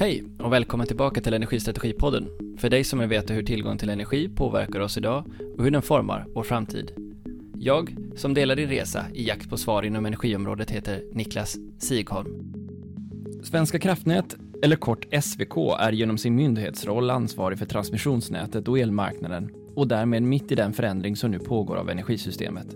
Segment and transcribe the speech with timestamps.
[0.00, 2.28] Hej och välkommen tillbaka till Energistrategipodden.
[2.58, 5.24] För dig som vill veta hur tillgång till energi påverkar oss idag
[5.56, 6.92] och hur den formar vår framtid.
[7.58, 12.52] Jag, som delar din resa i jakt på svar inom energiområdet, heter Niklas Sigholm.
[13.42, 19.88] Svenska kraftnät, eller kort SVK, är genom sin myndighetsroll ansvarig för transmissionsnätet och elmarknaden och
[19.88, 22.66] därmed mitt i den förändring som nu pågår av energisystemet.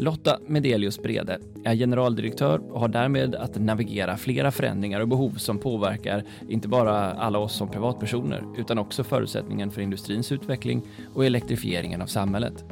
[0.00, 5.58] Lotta Medelius Brede är generaldirektör och har därmed att navigera flera förändringar och behov som
[5.58, 10.82] påverkar inte bara alla oss som privatpersoner utan också förutsättningen för industrins utveckling
[11.14, 12.64] och elektrifieringen av samhället.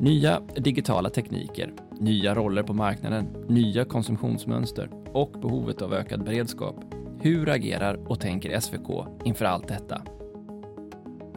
[0.00, 6.76] Nya digitala tekniker, nya roller på marknaden, nya konsumtionsmönster och behovet av ökad beredskap.
[7.20, 10.02] Hur agerar och tänker SVK inför allt detta?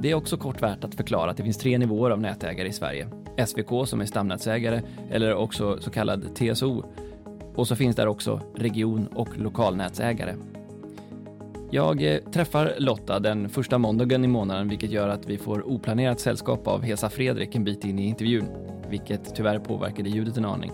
[0.01, 2.73] Det är också kort värt att förklara att det finns tre nivåer av nätägare i
[2.73, 3.07] Sverige.
[3.47, 6.83] SVK som är stamnätsägare eller också så kallad TSO.
[7.55, 10.35] Och så finns där också region och lokalnätsägare.
[11.71, 16.19] Jag eh, träffar Lotta den första måndagen i månaden vilket gör att vi får oplanerat
[16.19, 18.45] sällskap av Hesa Fredrik en bit in i intervjun,
[18.89, 20.71] vilket tyvärr påverkade ljudet en aning.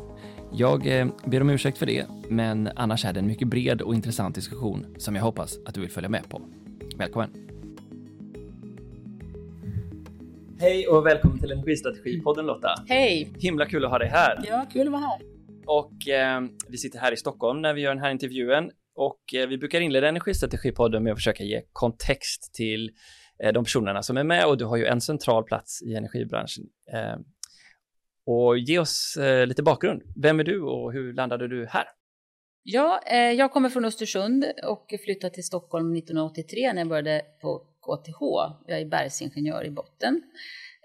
[0.52, 3.96] Jag eh, ber om ursäkt för det, men annars är det en mycket bred och
[3.96, 6.42] intressant diskussion som jag hoppas att du vill följa med på.
[6.98, 7.45] Välkommen!
[10.60, 12.76] Hej och välkommen till Energistrategipodden Lotta.
[12.88, 13.34] Hej!
[13.40, 14.44] Himla kul att ha dig här.
[14.48, 15.22] Ja, kul att vara här.
[15.66, 19.48] Och eh, vi sitter här i Stockholm när vi gör den här intervjun och eh,
[19.48, 22.92] vi brukar inleda Energistrategipodden med att försöka ge kontext till
[23.44, 26.64] eh, de personerna som är med och du har ju en central plats i energibranschen.
[26.94, 27.16] Eh,
[28.26, 30.02] och ge oss eh, lite bakgrund.
[30.16, 31.86] Vem är du och hur landade du här?
[32.64, 37.62] Ja, eh, jag kommer från Östersund och flyttade till Stockholm 1983 när jag började på
[37.86, 38.22] KTH.
[38.68, 40.22] Jag är bergsingenjör i botten.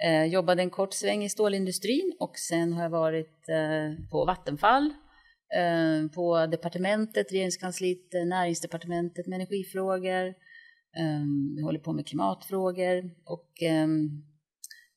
[0.04, 4.92] Eh, jobbade en kort sväng i stålindustrin och sen har jag varit eh, på Vattenfall,
[5.56, 10.26] eh, på departementet, regeringskansliet, eh, näringsdepartementet med energifrågor.
[10.96, 11.22] Eh,
[11.56, 13.88] jag håller på med klimatfrågor och eh,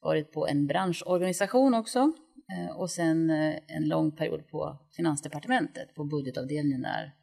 [0.01, 2.13] varit på en branschorganisation också.
[2.53, 7.13] Eh, och sen eh, en lång period på Finansdepartementet, på budgetavdelningen där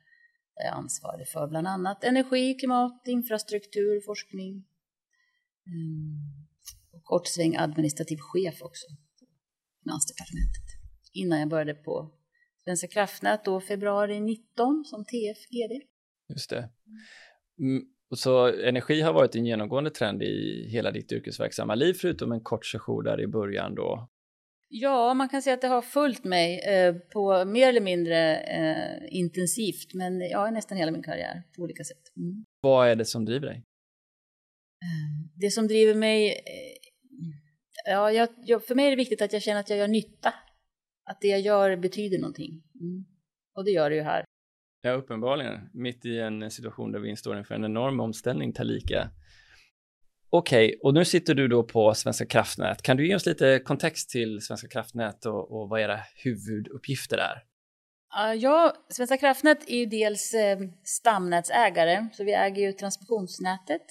[0.54, 4.64] jag är ansvarig för bland annat energi, klimat, infrastruktur, forskning,
[6.93, 8.87] och kort sväng administrativ chef också
[9.19, 9.26] på
[9.82, 10.66] Finansdepartementet.
[11.12, 12.10] Innan jag började på
[12.65, 15.82] Svenska kraftnät då februari 19 som TF-GD.
[16.28, 16.69] Just det.
[17.59, 17.82] Mm.
[18.16, 22.66] Så energi har varit en genomgående trend i hela ditt yrkesverksamma liv förutom en kort
[22.66, 24.09] session där i början då?
[24.69, 28.98] Ja, man kan säga att det har följt mig eh, på mer eller mindre eh,
[29.09, 32.16] intensivt, men ja, nästan hela min karriär på olika sätt.
[32.16, 32.44] Mm.
[32.60, 33.65] Vad är det som driver dig?
[35.40, 39.60] Det som driver mig, eh, ja, jag, för mig är det viktigt att jag känner
[39.60, 40.34] att jag gör nytta.
[41.04, 42.62] Att det jag gör betyder någonting.
[42.80, 43.04] Mm.
[43.54, 44.24] Och det gör det ju här.
[44.82, 45.70] Ja, uppenbarligen.
[45.72, 49.10] Mitt i en situation där vi står inför en enorm omställning, Talika.
[50.30, 52.82] Okej, okay, och nu sitter du då på Svenska kraftnät.
[52.82, 57.44] Kan du ge oss lite kontext till Svenska kraftnät och, och vad era huvuduppgifter är?
[58.34, 63.82] Ja, Svenska kraftnät är ju dels eh, stamnätsägare, så vi äger ju transmissionsnätet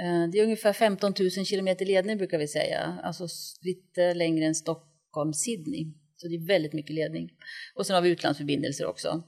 [0.00, 3.26] Eh, det är ungefär 15 000 kilometer ledning brukar vi säga, alltså
[3.62, 5.86] lite längre än Stockholm-Sydney.
[6.16, 7.30] Så det är väldigt mycket ledning.
[7.74, 9.22] Och sen har vi utlandsförbindelser också.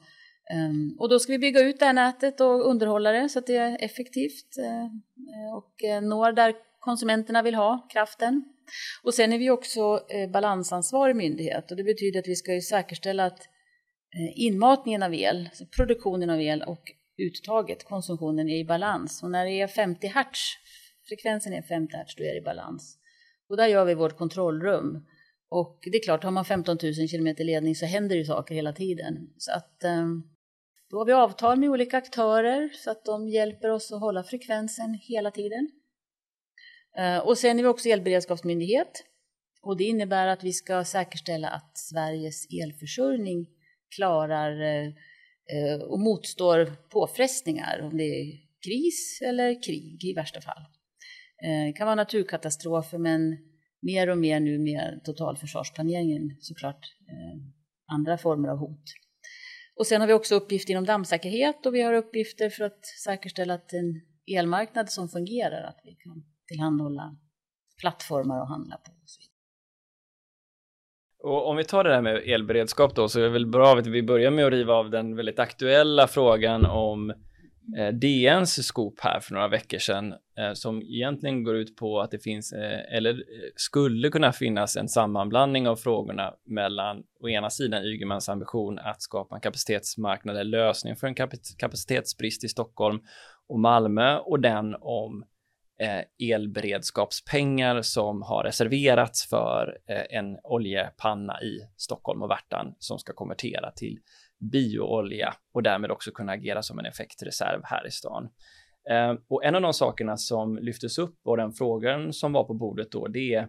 [0.51, 3.47] Ehm, och då ska vi bygga ut det här nätet och underhålla det så att
[3.47, 8.45] det är effektivt eh, eh, och når där konsumenterna vill ha kraften.
[9.03, 10.01] Och sen är vi också
[10.33, 13.49] balansansvarig myndighet och det betyder att vi ska säkerställa att
[14.35, 19.23] inmatningen av el, alltså produktionen av el och uttaget, konsumtionen, är i balans.
[19.23, 20.41] Och när det är 50 hertz,
[21.09, 22.99] frekvensen är 50 hertz, då är det i balans.
[23.49, 25.07] Och där gör vi vårt kontrollrum.
[25.49, 28.73] Och det är klart, har man 15 000 kilometer ledning så händer det saker hela
[28.73, 29.31] tiden.
[29.39, 30.23] Så att ehm,
[30.91, 34.99] då har vi avtal med olika aktörer så att de hjälper oss att hålla frekvensen
[35.03, 35.71] hela tiden.
[36.97, 39.05] Eh, och sen är vi också elberedskapsmyndighet.
[39.63, 43.47] Och det innebär att vi ska säkerställa att Sveriges elförsörjning
[43.97, 44.93] klarar Eh,
[45.53, 50.63] Eh, och motstår påfrestningar, om det är kris eller krig i värsta fall.
[51.45, 53.37] Eh, det kan vara naturkatastrofer, men
[53.83, 57.41] mer och mer nu med totalförsvarsplaneringen såklart eh,
[57.95, 58.85] andra former av hot.
[59.79, 63.55] Och sen har vi också uppgifter inom dammsäkerhet och vi har uppgifter för att säkerställa
[63.55, 64.01] att en
[64.37, 67.17] elmarknad som fungerar, att vi kan tillhandahålla
[67.81, 68.91] plattformar att handla på.
[68.91, 69.28] Och så vidare.
[71.23, 73.87] Och om vi tar det här med elberedskap då så är det väl bra att
[73.87, 77.11] vi börjar med att riva av den väldigt aktuella frågan om
[77.79, 82.11] eh, DNs skop här för några veckor sedan eh, som egentligen går ut på att
[82.11, 87.51] det finns eh, eller eh, skulle kunna finnas en sammanblandning av frågorna mellan å ena
[87.51, 91.15] sidan Ygemans ambition att skapa en kapacitetsmarknad eller lösning för en
[91.59, 93.01] kapacitetsbrist i Stockholm
[93.49, 95.27] och Malmö och den om eh,
[96.23, 103.71] elberedskapspengar som har reserverats för eh, en oljepanna i Stockholm och Värtan som ska konvertera
[103.71, 103.99] till
[104.53, 108.29] bioolja och därmed också kunna agera som en effektreserv här i stan.
[108.91, 112.55] Eh, och en av de sakerna som lyftes upp och den frågan som var på
[112.55, 113.49] bordet då, det är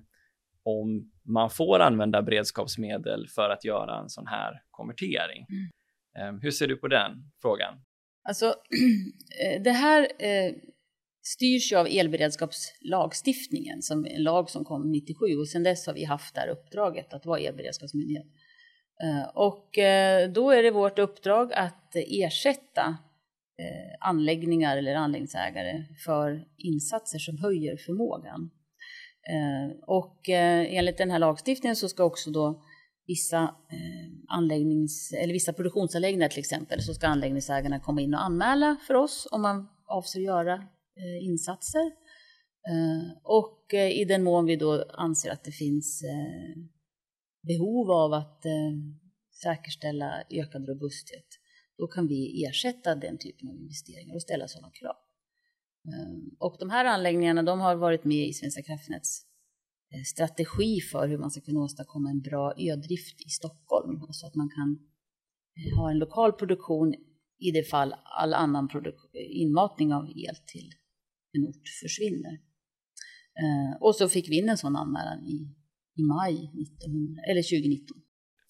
[0.63, 5.45] om man får använda beredskapsmedel för att göra en sån här konvertering.
[5.49, 6.35] Mm.
[6.35, 7.11] Eh, hur ser du på den
[7.41, 7.73] frågan?
[8.23, 8.55] Alltså,
[9.63, 10.53] det här eh,
[11.35, 16.03] styrs ju av elberedskapslagstiftningen, som en lag som kom 97 och sedan dess har vi
[16.03, 18.27] haft det här uppdraget att vara elberedskapsmyndighet.
[19.03, 22.97] Eh, och eh, då är det vårt uppdrag att ersätta
[23.59, 28.49] eh, anläggningar eller anläggningsägare för insatser som höjer förmågan.
[29.87, 32.63] Och enligt den här lagstiftningen så ska också då
[33.07, 33.55] vissa
[34.27, 39.27] anläggnings eller vissa produktionsanläggningar till exempel så ska anläggningsägarna komma in och anmäla för oss
[39.31, 40.63] om man avser göra
[40.99, 41.85] Eh, insatser.
[42.69, 46.03] Eh, och eh, i den mån vi då anser att det finns
[47.47, 48.43] behov av att
[49.43, 51.27] säkerställa ökad robusthet,
[51.77, 54.95] då kan vi ersätta den typen av investeringar och ställa sådana krav.
[56.39, 59.21] Och de här anläggningarna de har varit med i Svenska kraftnäts
[60.05, 64.49] strategi för hur man ska kunna åstadkomma en bra ödrift i Stockholm, så att man
[64.49, 64.79] kan
[65.77, 66.93] ha en lokal produktion
[67.39, 68.69] i det fall all annan
[69.13, 70.73] inmatning av el till
[71.33, 72.33] en ort försvinner.
[73.41, 75.55] Eh, och så fick vi in en sån anmälan i
[75.99, 77.97] i maj 1900, eller 2019.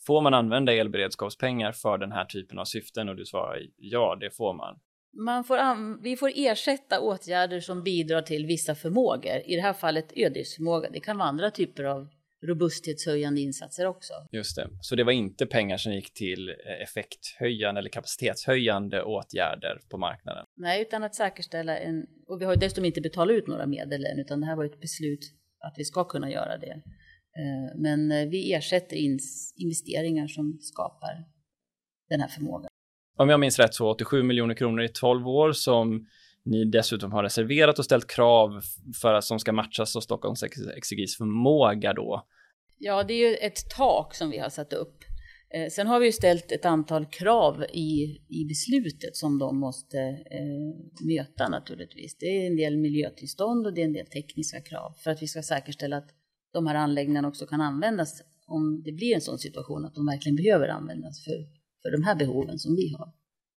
[0.08, 3.10] Får man använda elberedskapspengar för den här typen av syften?
[3.10, 4.80] Och du svarar ja, det får man.
[5.26, 5.58] Man får
[6.04, 9.42] vi får ersätta åtgärder som bidrar till vissa förmågor.
[9.46, 10.90] I det här fallet ödesförmåga.
[10.90, 12.08] Det kan vara andra typer av
[12.48, 14.14] robusthetshöjande insatser också.
[14.32, 19.80] Just det, så det var inte pengar som gick till eh, effekthöjande eller kapacitetshöjande åtgärder
[19.90, 20.46] på marknaden?
[20.58, 24.20] Nej, utan att säkerställa en, och vi har dessutom inte betalat ut några medel än,
[24.20, 25.20] utan det här var ett beslut
[25.60, 26.82] att vi ska kunna göra det.
[27.40, 28.98] Eh, men eh, vi ersätter
[29.56, 31.26] investeringar som skapar
[32.10, 32.70] den här förmågan.
[33.18, 36.08] Om jag minns rätt så 87 miljoner kronor i 12 år som
[36.46, 38.62] ni dessutom har reserverat och ställt krav
[39.02, 40.44] för att som ska matchas av Stockholms
[40.78, 42.28] Exegis förmåga då.
[42.78, 45.04] Ja, det är ju ett tak som vi har satt upp.
[45.54, 49.98] Eh, sen har vi ju ställt ett antal krav i, i beslutet som de måste
[50.00, 52.18] eh, möta naturligtvis.
[52.18, 55.28] Det är en del miljötillstånd och det är en del tekniska krav för att vi
[55.28, 56.10] ska säkerställa att
[56.54, 60.36] de här anläggningarna också kan användas om det blir en sån situation att de verkligen
[60.36, 61.48] behöver användas för,
[61.82, 63.14] för de här behoven som vi har.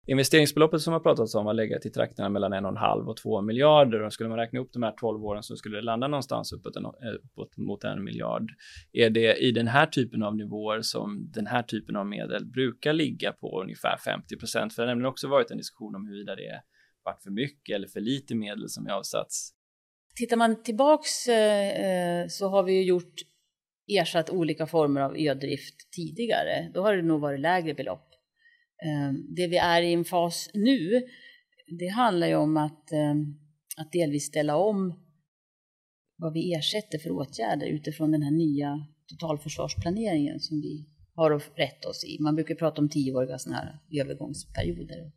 [0.06, 3.16] Investeringsbeloppet som har pratats om har legat i trakterna mellan en och en halv och
[3.16, 6.08] två miljarder och skulle man räkna upp de här 12 åren så skulle det landa
[6.08, 6.90] någonstans uppåt, en, eh,
[7.24, 8.50] uppåt mot en miljard.
[8.92, 12.92] Är det i den här typen av nivåer som den här typen av medel brukar
[12.92, 14.74] ligga på ungefär 50 procent?
[14.74, 16.62] För det har nämligen också varit en diskussion om huruvida det
[17.04, 19.52] varit för mycket eller för lite medel som är avsatts
[20.14, 23.14] Tittar man tillbaks eh, eh, så har vi ju gjort
[23.86, 26.70] ersatt olika former av ödrift tidigare.
[26.74, 28.11] Då har det nog varit lägre belopp.
[28.84, 31.02] Ehm, det vi är i en fas nu,
[31.78, 33.38] det handlar ju om att, ehm,
[33.76, 34.94] att delvis ställa om
[36.16, 41.88] vad vi ersätter för åtgärder utifrån den här nya totalförsvarsplaneringen som vi har att rätta
[41.88, 42.18] oss i.
[42.20, 45.12] Man brukar prata om tioåriga sådana här övergångsperioder.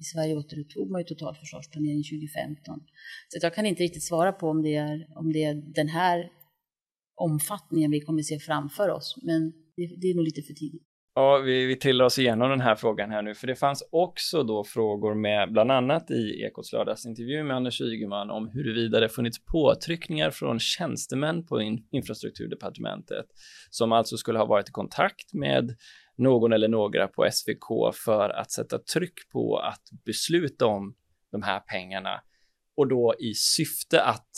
[0.00, 2.80] I Sverige återupptog man ju totalförsvarsplaneringen 2015.
[3.28, 6.30] Så jag kan inte riktigt svara på om det är, om det är den här
[7.14, 10.93] omfattningen vi kommer se framför oss, men det, det är nog lite för tidigt.
[11.16, 14.42] Ja, vi, vi trillar oss igenom den här frågan här nu, för det fanns också
[14.42, 19.44] då frågor med, bland annat i Ekots lördagsintervju med Anders Ygeman om huruvida det funnits
[19.44, 23.26] påtryckningar från tjänstemän på in, infrastrukturdepartementet
[23.70, 25.76] som alltså skulle ha varit i kontakt med
[26.16, 30.94] någon eller några på SVK för att sätta tryck på att besluta om
[31.32, 32.20] de här pengarna
[32.76, 34.30] och då i syfte att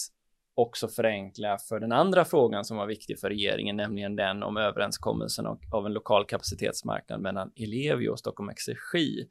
[0.56, 5.46] också förenkla för den andra frågan som var viktig för regeringen, nämligen den om överenskommelsen
[5.72, 9.28] av en lokal kapacitetsmarknad mellan Ellevio och Stockholm Exergi.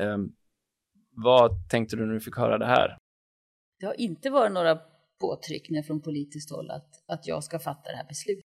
[0.00, 0.36] Um,
[1.10, 2.98] vad tänkte du när du fick höra det här?
[3.80, 4.78] Det har inte varit några
[5.20, 8.44] påtryckningar från politiskt håll att, att jag ska fatta det här beslutet.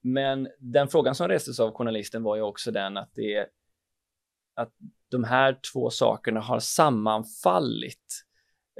[0.00, 3.46] Men den frågan som restes av journalisten var ju också den att det
[4.54, 4.72] att
[5.10, 8.24] de här två sakerna har sammanfallit.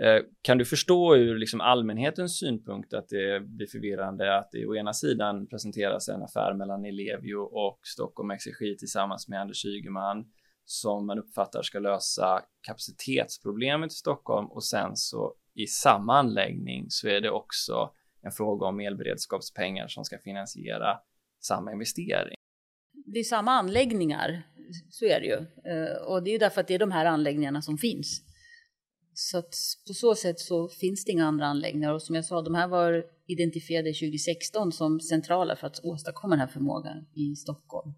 [0.01, 4.77] Eh, kan du förstå ur liksom allmänhetens synpunkt att det blir förvirrande att det å
[4.77, 10.25] ena sidan presenteras en affär mellan Ellevio och Stockholm Exergi tillsammans med Anders Ygeman
[10.65, 17.09] som man uppfattar ska lösa kapacitetsproblemet i Stockholm och sen så i samma anläggning så
[17.09, 17.91] är det också
[18.23, 20.99] en fråga om elberedskapspengar som ska finansiera
[21.41, 22.35] samma investering.
[23.07, 24.43] Det är samma anläggningar,
[24.91, 25.71] så är det ju.
[25.73, 28.32] Eh, och det är ju därför att det är de här anläggningarna som finns.
[29.15, 29.55] Så att
[29.87, 32.69] på så sätt så finns det inga andra anläggningar och som jag sa, de här
[32.69, 37.93] var identifierade 2016 som centrala för att åstadkomma den här förmågan i Stockholm.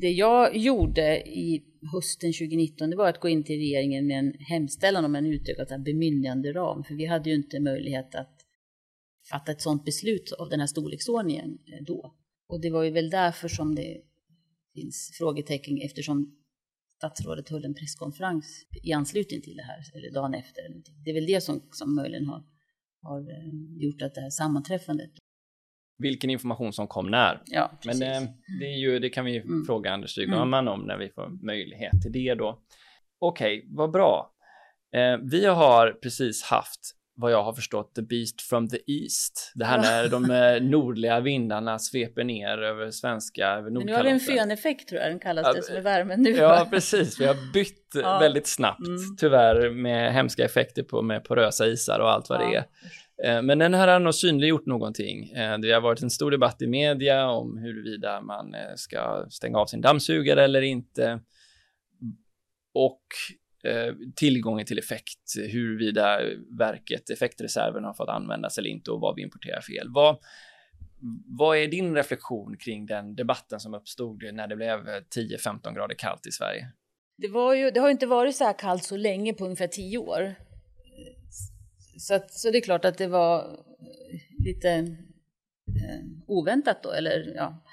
[0.00, 4.32] Det jag gjorde i hösten 2019 det var att gå in till regeringen med en
[4.38, 8.34] hemställan om en utökad bemyndigande ram, för vi hade ju inte möjlighet att
[9.30, 12.14] fatta ett sådant beslut av den här storleksordningen eh, då.
[12.48, 14.02] Och det var ju väl därför som det
[14.74, 16.43] finns frågetecken eftersom
[17.04, 20.62] statsrådet höll en presskonferens i anslutning till det här, eller dagen efter.
[21.04, 22.42] Det är väl det som, som möjligen har,
[23.02, 25.10] har eh, gjort att det här sammanträffandet
[25.98, 27.42] vilken information som kom när.
[27.46, 28.22] Ja, Men eh,
[28.60, 29.64] det, är ju, det kan vi mm.
[29.66, 30.68] fråga Anders Ygeman mm.
[30.68, 32.62] om när vi får möjlighet till det då.
[33.18, 34.34] Okej, okay, vad bra.
[34.94, 36.80] Eh, vi har precis haft
[37.16, 39.52] vad jag har förstått, The Beast from the East.
[39.54, 44.04] Det här när de eh, nordliga vindarna sveper ner över svenska, över Men nu har
[44.04, 46.30] vi en föneffekt tror jag den kallas det, som är värmen nu.
[46.30, 47.20] Ja, precis.
[47.20, 48.18] Vi har bytt ja.
[48.18, 49.16] väldigt snabbt, mm.
[49.16, 52.48] tyvärr med hemska effekter på med porösa isar och allt vad ja.
[52.48, 53.36] det är.
[53.36, 55.30] Eh, men den här har nog synliggjort någonting.
[55.30, 59.66] Eh, det har varit en stor debatt i media om huruvida man ska stänga av
[59.66, 61.20] sin dammsugare eller inte.
[62.74, 66.20] Och Eh, Eh, tillgången till effekt, huruvida
[66.58, 69.88] verket, effektreserven har fått användas eller inte och vad vi importerar för el.
[69.90, 70.18] Vad,
[71.26, 76.26] vad är din reflektion kring den debatten som uppstod när det blev 10-15 grader kallt
[76.26, 76.68] i Sverige?
[77.16, 79.98] Det, var ju, det har inte varit så här kallt så länge på ungefär 10
[79.98, 80.34] år.
[81.98, 83.60] Så, att, så det är klart att det var
[84.44, 87.64] lite eh, oväntat då, eller ja.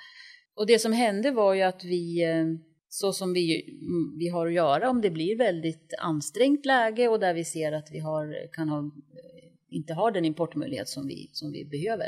[0.56, 2.46] Och det som hände var ju att vi eh,
[2.94, 7.20] så som vi, mm, vi har att göra om det blir väldigt ansträngt läge och
[7.20, 11.30] där vi ser att vi har, kan ha, eh, inte har den importmöjlighet som vi,
[11.34, 12.08] som vi behöver.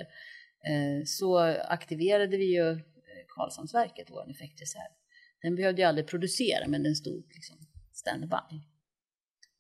[0.68, 1.38] Eh, så
[1.68, 2.78] aktiverade vi ju eh,
[3.28, 4.92] Karlshamnsverket, vår effektreserv.
[5.42, 7.58] Den behövde ju aldrig producera, men den stod liksom
[7.94, 8.56] standby.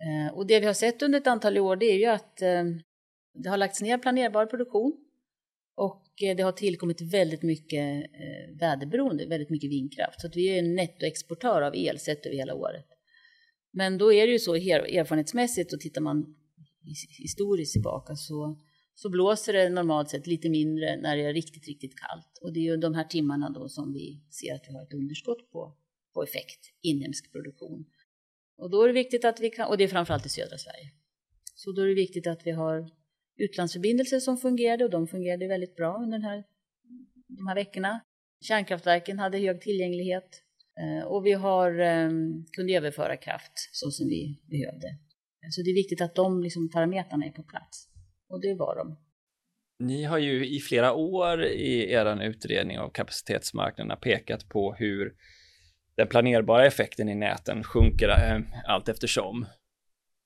[0.04, 2.38] Eh, och det vi har sett under ett antal år, det är ju att
[3.34, 5.03] det har lagts ner planerbar produktion
[6.22, 10.22] Eh, det har tillkommit väldigt mycket eh, väderberoende, väldigt mycket vindkraft.
[10.22, 12.86] Så att vi är en nettoexportör av el sett över hela året.
[13.74, 16.36] Men då är det ju så erfarenhetsmässigt och tittar man
[17.20, 18.60] historiskt tillbaka så,
[18.96, 22.40] så blåser det normalt sett lite mindre när det är riktigt, riktigt kallt.
[22.42, 24.94] Och det är ju de här timmarna då som vi ser att vi har ett
[24.94, 25.78] underskott på,
[26.14, 27.86] på effekt, inhemsk produktion.
[28.58, 30.92] Och då är det viktigt att vi kan, och det är framförallt i södra Sverige.
[31.56, 32.90] Så då är det viktigt att vi har
[33.38, 36.44] utlandsförbindelser som fungerade och de fungerade väldigt bra under den här,
[37.28, 38.00] de här veckorna.
[38.42, 40.42] Kärnkraftverken hade hög tillgänglighet
[40.80, 44.88] eh, och vi har, ehm, kunde överföra kraft så som vi behövde.
[45.50, 47.88] Så det är viktigt att de liksom, parametrarna är på plats
[48.30, 48.98] och det var de.
[49.80, 55.14] Ni har ju i flera år i er utredning av kapacitetsmarknaderna pekat på hur
[55.96, 59.46] den planerbara effekten i näten sjunker eh, allt eftersom.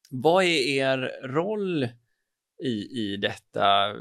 [0.10, 1.88] Vad är er roll
[2.64, 3.94] i, i detta,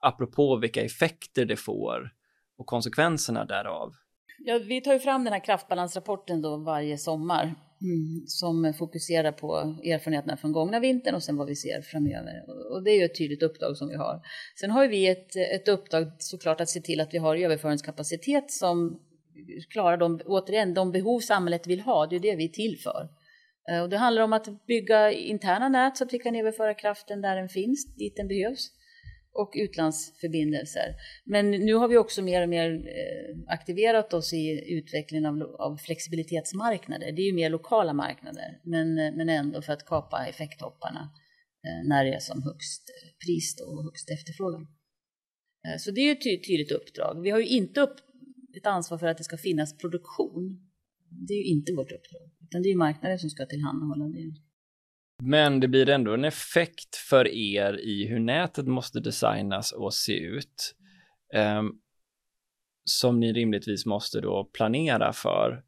[0.00, 2.10] apropå vilka effekter det får
[2.58, 3.92] och konsekvenserna därav.
[4.38, 7.42] Ja, vi tar ju fram den här kraftbalansrapporten då varje sommar
[7.82, 12.44] mm, som fokuserar på erfarenheterna från gångna vintern och sen vad vi ser framöver.
[12.72, 14.20] Och det är ju ett tydligt uppdrag som vi har.
[14.60, 19.00] Sen har vi ett, ett uppdrag såklart att se till att vi har överföringskapacitet som
[19.70, 22.06] klarar de, återigen, de behov samhället vill ha.
[22.06, 23.08] Det är det vi är till för.
[23.70, 27.20] Eh, och det handlar om att bygga interna nät så att vi kan överföra kraften
[27.20, 28.70] där den finns, dit den behövs
[29.34, 30.94] och utlandsförbindelser.
[31.24, 35.76] Men nu har vi också mer och mer eh, aktiverat oss i utvecklingen av, av
[35.76, 37.12] flexibilitetsmarknader.
[37.12, 41.10] Det är ju mer lokala marknader, men, eh, men ändå för att kapa effekthopparna
[41.84, 42.82] när det är som högst
[43.26, 44.66] pris och högst efterfrågan.
[45.78, 47.22] Så det är ju ett tydligt uppdrag.
[47.22, 47.96] Vi har ju inte upp
[48.56, 50.70] ett ansvar för att det ska finnas produktion.
[51.28, 52.41] Det är ju inte vårt uppdrag.
[52.52, 54.34] Utan det är marknaden som ska tillhandahålla det.
[55.22, 60.18] Men det blir ändå en effekt för er i hur nätet måste designas och se
[60.18, 60.74] ut.
[61.58, 61.80] Um,
[62.84, 65.64] som ni rimligtvis måste då planera för.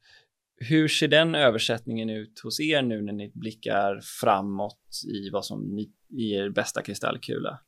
[0.57, 5.75] Hur ser den översättningen ut hos er nu när ni blickar framåt i vad som
[5.75, 7.59] ni, i er bästa kristallkula?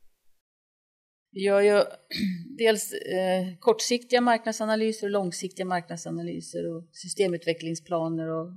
[1.33, 1.83] Gör ju
[2.59, 8.53] dels eh, kortsiktiga marknadsanalyser och långsiktiga marknadsanalyser och systemutvecklingsplaner och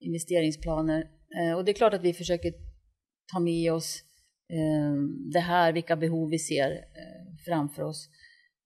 [0.00, 1.10] investeringsplaner.
[1.38, 2.52] Eh, och det är klart att vi försöker
[3.32, 4.02] ta med oss
[4.48, 8.08] eh, det här, vilka behov vi ser eh, framför oss.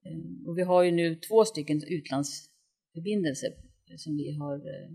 [0.04, 3.48] Eh, och vi har ju nu två stycken utlandsförbindelser
[3.96, 4.90] som vi har eh,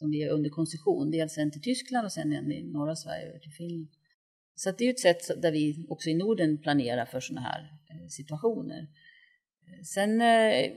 [0.00, 1.10] som vi är under koncession.
[1.10, 3.88] Dels en till Tyskland och sen en i norra Sverige och till Finland.
[4.54, 8.08] Så det är ett sätt där vi också i Norden planerar för sådana här eh,
[8.08, 8.88] situationer.
[9.84, 10.70] Sen eh,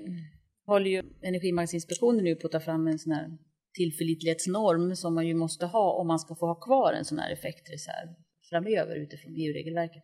[0.66, 3.38] håller ju Energimarknadsinspektionen nu på att ta fram en sån här
[3.74, 7.32] tillförlitlighetsnorm som man ju måste ha om man ska få ha kvar en sån här
[7.32, 8.08] effektreserv
[8.50, 10.04] framöver utifrån EU-regelverket.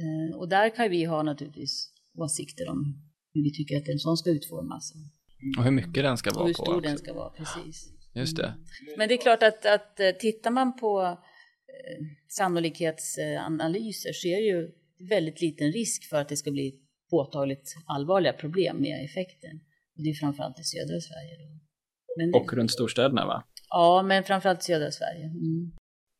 [0.00, 3.02] Eh, och där kan vi ha naturligtvis åsikter om
[3.34, 4.94] hur vi tycker att en sån ska utformas.
[5.58, 6.42] Och hur mycket den ska vara på.
[6.42, 7.92] Och hur stor den ska vara, precis.
[8.14, 8.46] Just det.
[8.46, 8.94] Mm.
[8.98, 14.46] Men det är klart att, att eh, tittar man på eh, sannolikhetsanalyser så är det
[14.46, 14.70] ju
[15.08, 19.60] väldigt liten risk för att det ska bli påtagligt allvarliga problem med effekten.
[19.96, 21.36] Och det är framförallt i södra Sverige.
[21.38, 21.65] Då.
[22.16, 23.44] Men, och runt storstäderna va?
[23.70, 25.24] Ja, men framförallt södra Sverige.
[25.24, 25.72] Mm.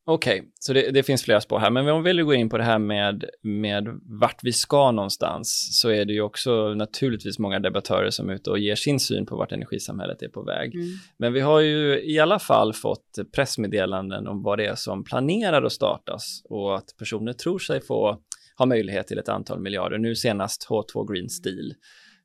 [0.08, 2.48] Okej, okay, så det, det, finns flera spår här, men om vi vill gå in
[2.48, 7.38] på det här med, med vart vi ska någonstans så är det ju också naturligtvis
[7.38, 10.74] många debattörer som är ute och ger sin syn på vart energisamhället är på väg.
[10.74, 10.86] Mm.
[11.18, 15.62] Men vi har ju i alla fall fått pressmeddelanden om vad det är som planerar
[15.62, 18.18] att startas och att personer tror sig få
[18.58, 19.98] ha möjlighet till ett antal miljarder.
[19.98, 21.74] Nu senast H2 Green Steel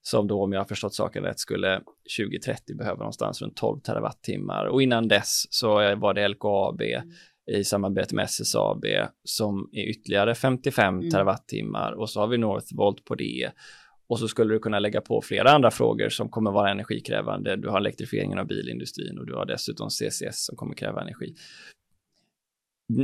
[0.01, 1.81] som då om jag har förstått saken rätt skulle
[2.20, 7.10] 2030 behöva någonstans runt 12 terawattimmar och innan dess så var det LKAB mm.
[7.51, 8.86] i samarbete med SSAB
[9.24, 11.12] som är ytterligare 55 mm.
[11.12, 13.51] terawattimmar och så har vi Northvolt på det
[14.12, 17.55] och så skulle du kunna lägga på flera andra frågor som kommer vara energikrävande.
[17.55, 21.36] Du har elektrifieringen av bilindustrin och du har dessutom CCS som kommer kräva energi.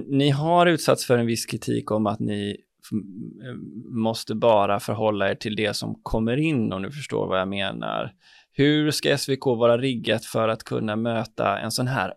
[0.08, 2.58] Ni har utsatts för en viss kritik om att ni
[2.92, 7.48] Eh, måste bara förhålla er till det som kommer in om du förstår vad jag
[7.48, 8.14] menar.
[8.52, 12.14] Hur ska SVK vara riggat för att kunna möta en sån här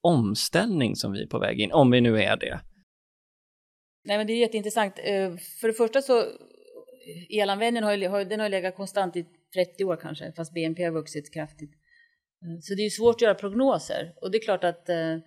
[0.00, 2.60] omställning som vi är på väg in, om vi nu är det?
[4.04, 4.98] Nej, men det är jätteintressant.
[4.98, 9.84] Eh, för det första så eh, elanvändningen har, ju, den har legat konstant i 30
[9.84, 11.72] år kanske, fast BNP har vuxit kraftigt.
[12.60, 15.18] Så det är svårt att göra prognoser och det är klart att Eh,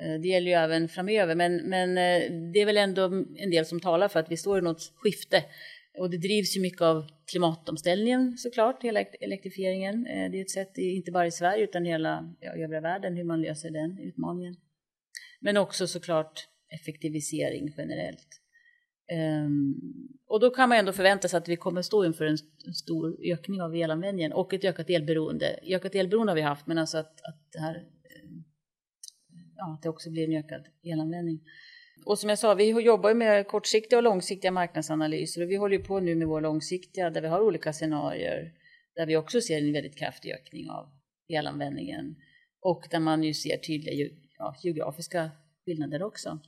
[0.00, 3.04] Eh, det gäller ju även framöver, men, men eh, det är väl ändå
[3.36, 5.44] en del som talar för att vi står i något skifte.
[5.98, 10.06] Och det drivs ju mycket av klimatomställningen såklart, hela elektrifieringen.
[10.06, 13.16] Eh, det är ett sätt, inte bara i Sverige utan i hela ja, övriga världen,
[13.16, 14.56] hur man löser den utmaningen.
[15.40, 16.48] Men också såklart
[16.80, 18.28] effektivisering generellt.
[19.44, 19.74] Um,
[20.28, 22.36] och då kan man ändå förvänta sig att vi kommer stå inför en,
[22.66, 25.58] en stor ökning av elanvändningen och ett ökat elberoende.
[25.62, 27.84] Ökat elberoende har vi haft, men alltså att, att det här
[29.62, 31.40] ja, att det också blir en ökad elanvändning.
[32.04, 36.00] Och som jag sa, vi jobbar med kortsiktiga och långsiktiga marknadsanalyser och vi håller på
[36.00, 38.52] nu med vår långsiktiga där vi har olika scenarier
[38.94, 40.86] där vi också ser en väldigt kraftig ökning av
[41.28, 42.16] elanvändningen
[42.60, 45.30] och där man ju ser tydliga ja, geografiska
[45.64, 46.38] skillnader också.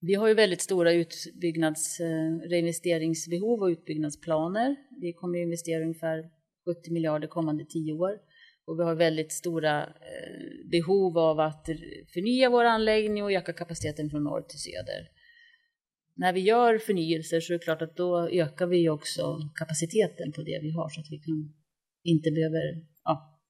[0.00, 4.76] Vi har ju väldigt stora utbyggnads, eh, reinvesteringsbehov och utbyggnadsplaner.
[5.00, 6.30] Vi kommer att investera ungefär
[6.64, 8.18] 70 miljarder kommande tio år.
[8.66, 11.68] Och vi har väldigt stora eh, behov av att
[12.14, 15.08] förnya vår anläggning och öka kapaciteten från norr till söder.
[16.16, 20.42] När vi gör förnyelser så är det klart att då ökar vi också kapaciteten på
[20.42, 21.54] det vi har så att vi kan,
[22.04, 23.40] inte behöver ja,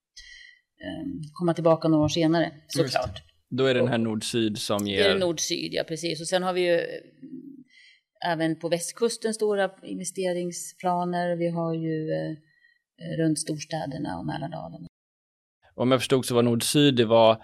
[0.85, 3.22] ehm, komma tillbaka några år senare såklart.
[3.48, 5.05] Då är det den här nord-syd som ger...
[5.05, 6.20] Det är nord-syd, ja precis.
[6.20, 11.37] Och sen har vi ju eh, även på västkusten stora investeringsplaner.
[11.37, 12.37] Vi har ju eh,
[13.18, 14.87] runt storstäderna och Mälardalen
[15.74, 17.42] om jag förstod så var nord-syd, det var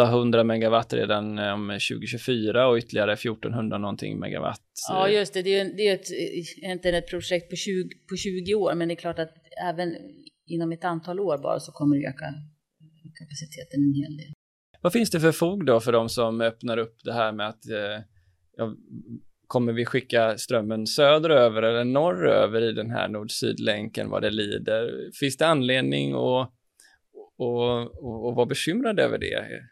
[0.00, 4.62] 800 megawatt redan eh, om 2024 och ytterligare 1400 någonting megawatt.
[4.88, 5.42] Ja, just det.
[5.42, 6.10] Det är, det är ett,
[6.62, 9.32] egentligen ett projekt på 20, på 20 år, men det är klart att
[9.68, 9.96] även
[10.46, 12.34] inom ett antal år bara så kommer det öka
[13.18, 14.32] kapaciteten en hel del.
[14.82, 17.68] Vad finns det för fog då för de som öppnar upp det här med att
[17.68, 18.04] eh,
[18.56, 18.74] ja,
[19.46, 25.10] kommer vi skicka strömmen söderöver eller norröver i den här nord-syd-länken vad det lider?
[25.20, 26.52] Finns det anledning att
[27.40, 29.62] och, och, och vara bekymrad över det.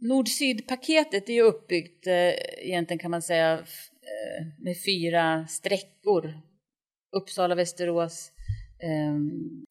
[0.00, 2.32] Nord-syd-paketet är ju uppbyggt eh,
[2.66, 6.32] egentligen kan man säga eh, med fyra sträckor.
[7.16, 8.32] Uppsala, Västerås
[8.78, 9.16] eh,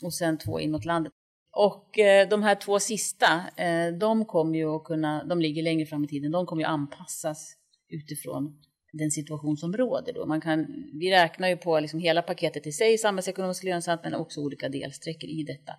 [0.05, 1.13] och sen två inåt landet.
[1.57, 5.85] Och eh, de här två sista, eh, de kommer ju att kunna, de ligger längre
[5.85, 7.55] fram i tiden, de kommer ju anpassas
[7.89, 8.59] utifrån
[8.93, 10.25] den situation som råder då.
[10.25, 10.65] Man kan,
[10.99, 15.29] vi räknar ju på liksom hela paketet i sig, samhällsekonomiskt lönsamt, men också olika delsträckor
[15.29, 15.73] i detta.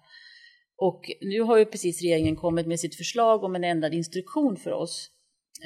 [0.77, 4.73] Och nu har ju precis regeringen kommit med sitt förslag om en ändrad instruktion för
[4.73, 5.11] oss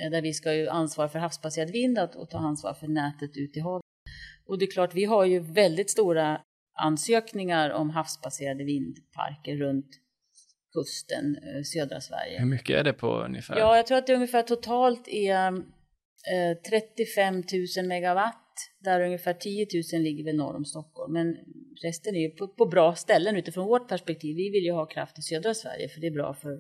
[0.03, 3.57] eh, där vi ska ju ansvara för havsbaserad vind och ta ansvar för nätet ut
[3.57, 3.83] i havet.
[4.47, 6.41] Och det är klart, vi har ju väldigt stora
[6.79, 9.87] ansökningar om havsbaserade vindparker runt
[10.73, 12.39] kusten, eh, södra Sverige.
[12.39, 13.59] Hur mycket är det på ungefär?
[13.59, 15.63] Ja, jag tror att det ungefär totalt är
[16.71, 17.43] 35 eh,
[17.79, 18.46] 000 megawatt
[18.79, 21.13] där ungefär 10 000 ligger väl norr om Stockholm.
[21.13, 21.37] Men
[21.83, 24.37] resten är ju på, på, bra ställen utifrån vårt perspektiv.
[24.37, 26.57] Vi vill ju ha kraft i södra Sverige för det är bra för,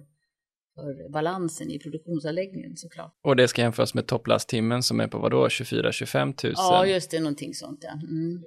[0.75, 3.13] för balansen i produktionsanläggningen såklart.
[3.23, 6.53] Och det ska jämföras med topplasttimmen som är på vadå, 24-25 000?
[6.57, 7.93] Ja, just det, någonting sånt ja.
[7.93, 8.45] Mm.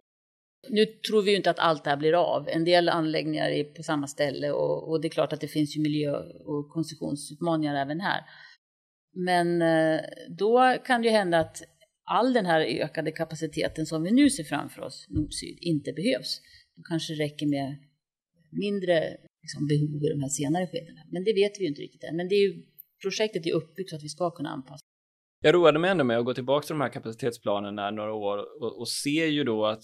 [0.70, 2.48] Nu tror vi ju inte att allt det här blir av.
[2.50, 5.78] En del anläggningar är på samma ställe och, och det är klart att det finns
[5.78, 6.12] ju miljö
[6.46, 8.22] och koncessionsutmaningar även här.
[9.16, 11.64] Men eh, då kan det ju hända att
[12.10, 16.42] all den här ökade kapaciteten som vi nu ser framför oss, nord-syd, inte behövs.
[16.76, 17.78] Då kanske det räcker med
[18.52, 21.02] mindre liksom, behov i de här senare skedena.
[21.12, 22.16] Men det vet vi ju inte riktigt än.
[22.16, 22.64] Men det är ju,
[23.02, 24.86] projektet är uppbyggt så att vi ska kunna anpassa.
[25.42, 28.80] Jag roade mig ändå med att gå tillbaka till de här kapacitetsplanerna några år och,
[28.80, 29.84] och ser ju då att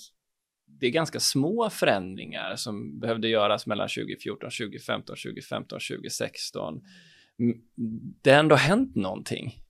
[0.80, 6.82] det är ganska små förändringar som behövde göras mellan 2014, 2015, 2015, 2016.
[8.22, 9.65] Det har ändå hänt någonting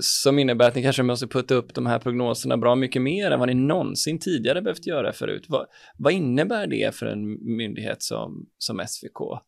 [0.00, 3.38] som innebär att ni kanske måste putta upp de här prognoserna bra mycket mer än
[3.38, 5.44] vad ni någonsin tidigare behövt göra förut.
[5.48, 5.66] Vad,
[5.98, 9.42] vad innebär det för en myndighet som, som SVK?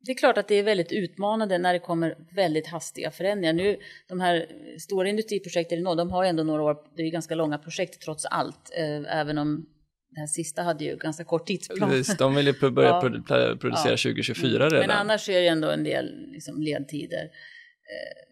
[0.00, 3.52] Det är klart att det är väldigt utmanande när det kommer väldigt hastiga förändringar.
[3.52, 3.76] Nu,
[4.08, 4.46] de här
[4.78, 9.18] stora industriprojekten, de har ändå några år, det är ganska långa projekt trots allt, eh,
[9.18, 9.66] även om
[10.10, 11.90] det här sista hade ju ganska kort tidsplan.
[11.90, 12.88] Visst, de vill ju börja
[13.28, 13.56] ja.
[13.60, 13.96] producera ja.
[13.96, 14.70] 2024 mm.
[14.70, 14.86] redan.
[14.86, 17.24] Men annars är det ändå en del liksom, ledtider.
[17.24, 18.28] Eh,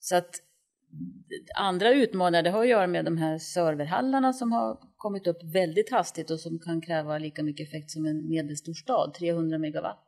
[0.00, 0.30] så att
[1.54, 5.90] andra utmaningar det har att göra med de här serverhallarna som har kommit upp väldigt
[5.90, 10.04] hastigt och som kan kräva lika mycket effekt som en medelstor stad, 300 megawatt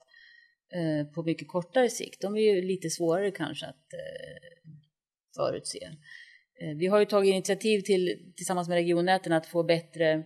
[0.74, 2.20] eh, på mycket kortare sikt.
[2.20, 4.70] De är ju lite svårare kanske att eh,
[5.36, 5.84] förutse.
[6.60, 10.24] Eh, vi har ju tagit initiativ till, tillsammans med regionnäten att få bättre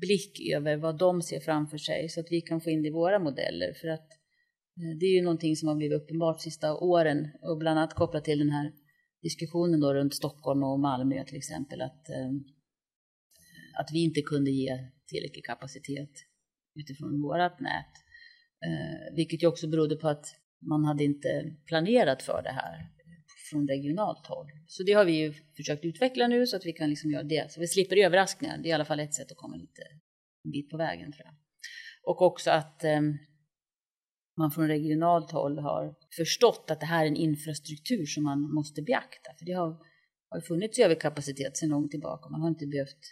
[0.00, 2.92] blick över vad de ser framför sig så att vi kan få in det i
[2.92, 3.72] våra modeller.
[3.72, 4.10] För att
[4.80, 7.94] eh, det är ju någonting som har blivit uppenbart de sista åren och bland annat
[7.94, 8.72] kopplat till den här
[9.22, 12.30] diskussionen då runt Stockholm och Malmö till exempel att, eh,
[13.80, 16.10] att vi inte kunde ge tillräcklig kapacitet
[16.74, 17.92] utifrån vårt nät.
[18.66, 20.26] Eh, vilket ju också berodde på att
[20.60, 22.90] man hade inte planerat för det här
[23.50, 24.46] från regionalt håll.
[24.66, 27.52] Så det har vi ju försökt utveckla nu så att vi kan liksom göra det.
[27.52, 28.58] Så vi slipper överraskningar.
[28.58, 29.82] Det är i alla fall ett sätt att komma lite
[30.44, 31.34] en bit på vägen tror jag.
[32.02, 33.00] Och också att eh,
[34.36, 38.82] man från regionalt håll har förstått att det här är en infrastruktur som man måste
[38.82, 39.30] beakta.
[39.38, 39.76] För det har,
[40.30, 42.30] har funnits överkapacitet sedan långt tillbaka.
[42.30, 43.02] Man har inte behövt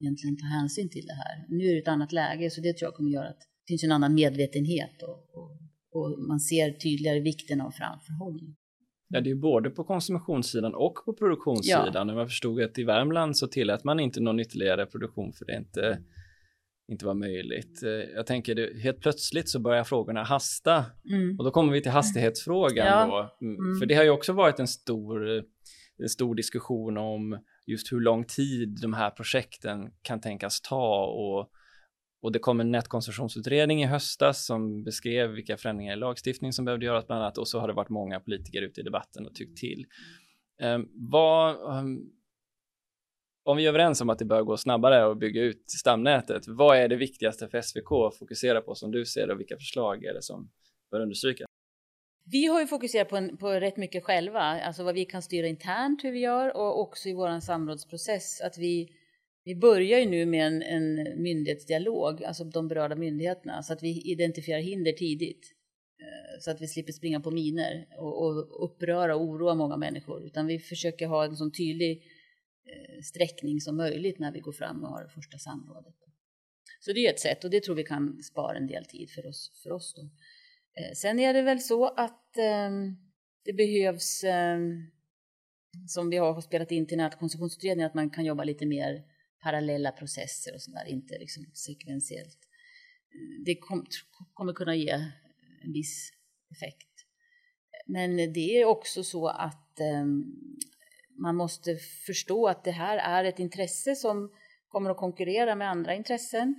[0.00, 1.46] egentligen ta hänsyn till det här.
[1.48, 3.84] Nu är det ett annat läge så det tror jag kommer göra att det finns
[3.84, 5.50] en annan medvetenhet och, och,
[5.92, 8.56] och man ser tydligare vikten av framförhållning.
[9.08, 12.08] Ja, det är både på konsumtionssidan och på produktionssidan.
[12.08, 12.14] Ja.
[12.14, 15.98] Jag förstod att i Värmland så tillät man inte någon ytterligare produktion för det inte,
[16.92, 17.82] inte var möjligt.
[17.82, 21.38] Eh, jag tänker, det, helt plötsligt så börjar frågorna hasta mm.
[21.38, 23.06] och då kommer vi till hastighetsfrågan ja.
[23.06, 23.46] då.
[23.46, 23.58] Mm.
[23.58, 23.78] mm.
[23.78, 25.44] För det har ju också varit en stor,
[25.98, 31.52] en stor diskussion om just hur lång tid de här projekten kan tänkas ta och
[32.22, 36.86] och det kom en nätkoncessionsutredning i höstas som beskrev vilka förändringar i lagstiftning som behövde
[36.86, 39.58] göras bland annat och så har det varit många politiker ute i debatten och tyckt
[39.58, 39.86] till.
[40.62, 42.12] Um, vad, um,
[43.44, 46.76] om vi är överens om att det bör gå snabbare att bygga ut stamnätet, vad
[46.76, 50.04] är det viktigaste för SVK att fokusera på som du ser det och vilka förslag
[50.04, 50.50] är det som
[50.90, 51.46] bör understrykas?
[52.24, 55.46] Vi har ju fokuserat på, en, på rätt mycket själva, alltså vad vi kan styra
[55.46, 58.88] internt hur vi gör och också i vår samrådsprocess att vi
[59.44, 64.02] vi börjar ju nu med en, en myndighetsdialog, alltså de berörda myndigheterna, så att vi
[64.12, 65.52] identifierar hinder tidigt.
[66.00, 70.26] Eh, så att vi slipper springa på miner och, och uppröra och oroa många människor.
[70.26, 72.02] Utan vi försöker ha en sån tydlig
[72.64, 75.94] Eh, sträckning som möjligt när vi går fram och har det första samrådet.
[76.80, 79.26] Så det är ett sätt och det tror vi kan spara en del tid för
[79.26, 79.60] oss.
[79.62, 80.02] För oss då.
[80.02, 82.96] Eh, sen är det väl så att ehm,
[83.44, 84.90] det behövs, ehm,
[85.88, 89.04] som vi har spelat in till nätkoncessionsutredningen, att man kan jobba lite mer
[89.42, 92.38] parallella processer och sådär, inte liksom sekventiellt.
[93.14, 93.86] Eh, det kom,
[94.34, 94.90] kommer kunna ge
[95.64, 96.12] en viss
[96.50, 96.88] effekt.
[97.86, 100.24] Men det är också så att ehm,
[101.18, 104.32] man måste förstå att det här är ett intresse som
[104.68, 106.54] kommer att konkurrera med andra intressen.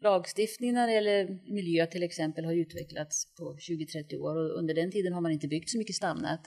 [0.00, 4.90] Lagstiftningen när det gäller miljö till exempel har utvecklats på 20-30 år och under den
[4.90, 6.40] tiden har man inte byggt så mycket stamnät.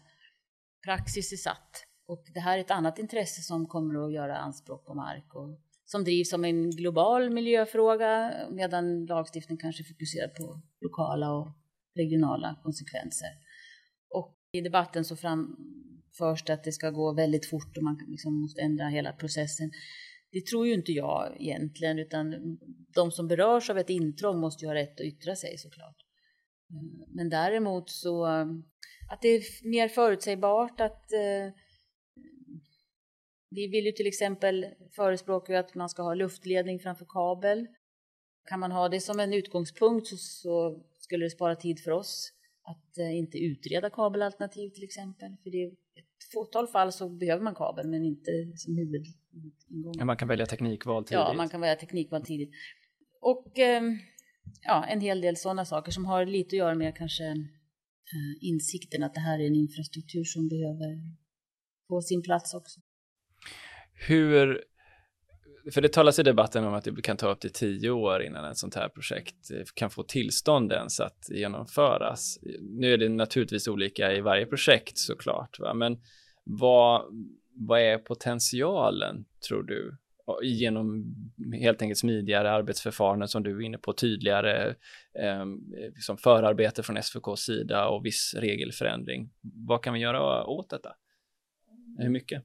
[0.85, 4.85] Praxis är satt och det här är ett annat intresse som kommer att göra anspråk
[4.85, 11.33] på mark och som drivs som en global miljöfråga medan lagstiftningen kanske fokuserar på lokala
[11.33, 11.47] och
[11.95, 13.29] regionala konsekvenser.
[14.09, 15.57] Och i debatten så fram,
[16.17, 19.71] först att det ska gå väldigt fort och man liksom måste ändra hela processen.
[20.31, 22.57] Det tror ju inte jag egentligen, utan
[22.93, 25.97] de som berörs av ett intrång måste ju ha rätt att yttra sig såklart.
[26.69, 28.25] Eh, men däremot så
[29.09, 31.53] att det är mer förutsägbart, att eh,
[33.49, 37.67] vi vill ju till exempel förespråka att man ska ha luftledning framför kabel.
[38.49, 42.33] Kan man ha det som en utgångspunkt så, så skulle det spara tid för oss.
[42.63, 45.35] att eh, inte utreda kabelalternativ till exempel.
[45.43, 50.05] För det ett fåtal fall så behöver man kabel men inte som huvudingång.
[50.05, 51.13] Man kan välja teknikval tidigt.
[51.13, 52.51] Ja, man kan välja teknikval tidigt.
[53.21, 53.97] Och ehm,
[54.61, 59.03] ja, en hel del sådana saker som har lite att göra med kanske eh, insikten
[59.03, 61.01] att det här är en infrastruktur som behöver
[61.87, 62.79] få sin plats också.
[64.07, 64.63] Hur,
[65.71, 68.45] för det talas i debatten om att det kan ta upp till tio år innan
[68.45, 72.39] ett sånt här projekt eh, kan få tillstånd ens att genomföras.
[72.61, 75.73] Nu är det naturligtvis olika i varje projekt såklart, va?
[75.73, 75.97] men
[76.43, 77.05] vad,
[77.55, 79.97] vad är potentialen tror du?
[80.41, 81.05] genom
[81.59, 84.69] helt enkelt smidigare arbetsförfaranden som du är inne på, tydligare
[85.19, 85.45] eh,
[85.95, 89.29] liksom förarbete från SVKs sida och viss regelförändring.
[89.41, 90.95] Vad kan vi göra åt detta?
[91.97, 92.43] Hur mycket?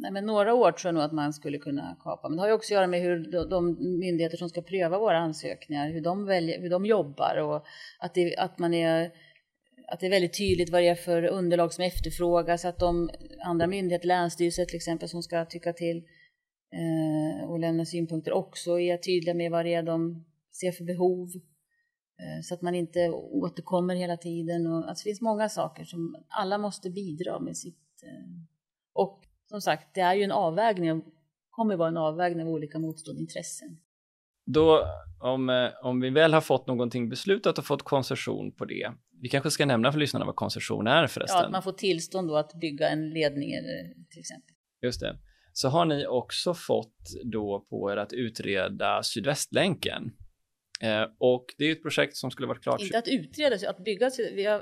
[0.00, 2.28] Nej, men några år tror jag nog att man skulle kunna kapa.
[2.28, 5.18] Men det har ju också att göra med hur de myndigheter som ska pröva våra
[5.18, 7.66] ansökningar, hur de, väljer, hur de jobbar och
[7.98, 9.10] att, det, att man är
[9.86, 13.10] att det är väldigt tydligt vad det är för underlag som efterfrågas, att de
[13.44, 15.96] andra myndigheter, länsstyrelser till exempel, som ska tycka till
[16.72, 20.24] eh, och lämna synpunkter också är tydliga med vad det är de
[20.60, 21.28] ser för behov.
[22.18, 24.66] Eh, så att man inte återkommer hela tiden.
[24.66, 28.02] Och, alltså, det finns många saker som alla måste bidra med sitt...
[28.02, 28.30] Eh,
[28.92, 29.22] och
[29.52, 31.04] som sagt, det är ju en avvägning,
[31.50, 33.68] kommer vara en avvägning av olika motstående intressen.
[34.46, 34.84] Då,
[35.20, 39.28] om, eh, om vi väl har fått någonting beslutat och fått koncession på det, vi
[39.28, 41.38] kanske ska nämna för lyssnarna vad koncession är förresten.
[41.38, 43.50] Ja, att man får tillstånd då att bygga en ledning
[44.10, 44.54] till exempel.
[44.82, 45.18] Just det.
[45.52, 50.12] Så har ni också fått då på er att utreda Sydvästlänken.
[50.82, 52.80] Eh, och det är ett projekt som skulle varit klart.
[52.80, 54.10] Inte att utreda, att bygga.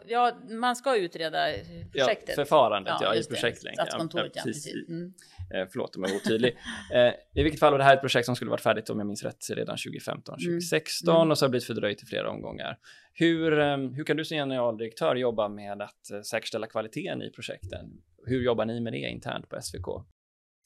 [0.07, 1.47] Ja, man ska utreda
[1.93, 2.29] projektet.
[2.29, 3.87] Ja, förfarandet ja, ja i projektlänken.
[3.87, 4.89] Statskontoret, ja, precis.
[4.89, 5.13] Mm.
[5.55, 6.57] Eh, förlåt om jag var otydlig.
[6.95, 8.99] eh, I vilket fall, och det här är ett projekt som skulle varit färdigt om
[8.99, 11.31] jag minns rätt redan 2015, 2016 mm.
[11.31, 12.79] och så har det blivit fördröjt i flera omgångar.
[13.13, 17.87] Hur, eh, hur kan du som generaldirektör jobba med att eh, säkerställa kvaliteten i projekten?
[18.27, 19.87] Hur jobbar ni med det internt på SVK?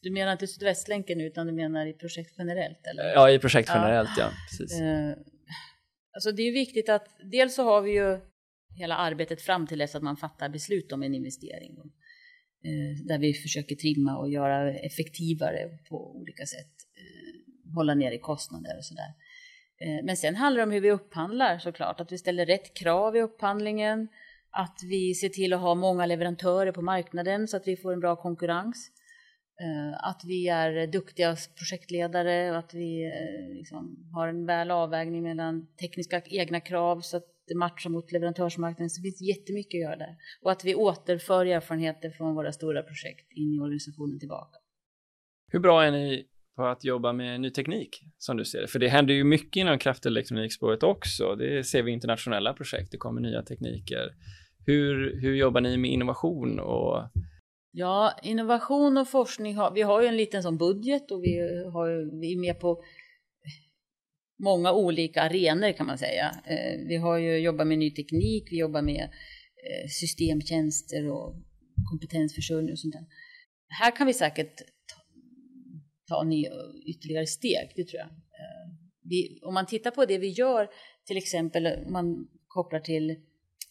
[0.03, 2.87] Du menar inte Sydvästlänken utan du menar i projekt generellt?
[2.87, 3.12] Eller?
[3.12, 4.25] Ja, i projekt generellt, ja.
[4.25, 4.81] ja precis.
[6.14, 8.20] Alltså det är viktigt att dels så har vi ju
[8.77, 11.79] hela arbetet fram till dess att man fattar beslut om en investering.
[12.64, 16.74] Eh, där vi försöker trimma och göra effektivare på olika sätt.
[16.96, 19.14] Eh, hålla nere kostnader och sådär.
[19.81, 23.16] Eh, men sen handlar det om hur vi upphandlar såklart, att vi ställer rätt krav
[23.16, 24.09] i upphandlingen,
[24.50, 28.00] att vi ser till att ha många leverantörer på marknaden så att vi får en
[28.00, 28.90] bra konkurrens.
[29.61, 35.23] Eh, att vi är duktiga projektledare och att vi eh, liksom har en väl avvägning
[35.23, 38.90] mellan tekniska egna krav så att det matchar mot leverantörsmarknaden.
[38.90, 40.17] Så det finns jättemycket att göra där.
[40.43, 44.59] Och att vi återför erfarenheter från våra stora projekt in i organisationen tillbaka.
[45.53, 48.67] Hur bra är ni på att jobba med ny teknik som du ser det?
[48.67, 51.35] För det händer ju mycket inom kraftelektronikspåret också.
[51.35, 52.90] Det ser vi i internationella projekt.
[52.90, 54.14] Det kommer nya tekniker.
[54.67, 57.03] Hur, hur jobbar ni med innovation och
[57.77, 61.39] Ja, innovation och forskning, har, vi har ju en liten sån budget och vi,
[61.73, 62.83] har, vi är med på
[64.43, 66.43] många olika arenor kan man säga.
[66.47, 71.35] Eh, vi har ju jobbat med ny teknik, vi jobbar med eh, systemtjänster och
[71.91, 73.07] kompetensförsörjning och sånt där.
[73.69, 75.01] Här kan vi säkert ta,
[76.09, 76.51] ta nya,
[76.87, 78.09] ytterligare steg, det tror jag.
[78.09, 78.67] Eh,
[79.03, 80.69] vi, om man tittar på det vi gör,
[81.07, 83.17] till exempel om man kopplar till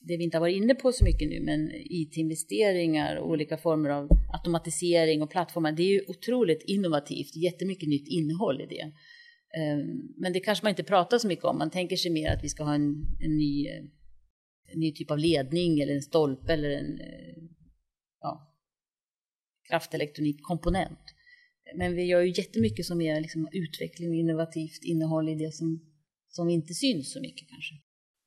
[0.07, 3.89] det vi inte har varit inne på så mycket nu, men IT-investeringar och olika former
[3.89, 8.91] av automatisering och plattformar, det är ju otroligt innovativt, jättemycket nytt innehåll i det.
[9.59, 12.43] Ehm, men det kanske man inte pratar så mycket om, man tänker sig mer att
[12.43, 13.67] vi ska ha en, en, ny,
[14.65, 16.99] en ny typ av ledning eller en stolpe eller en
[18.21, 18.55] ja,
[19.69, 20.99] kraftelektronikkomponent.
[21.75, 25.79] Men vi gör ju jättemycket som är liksom utveckling och innovativt innehåll i det som,
[26.27, 27.75] som inte syns så mycket kanske.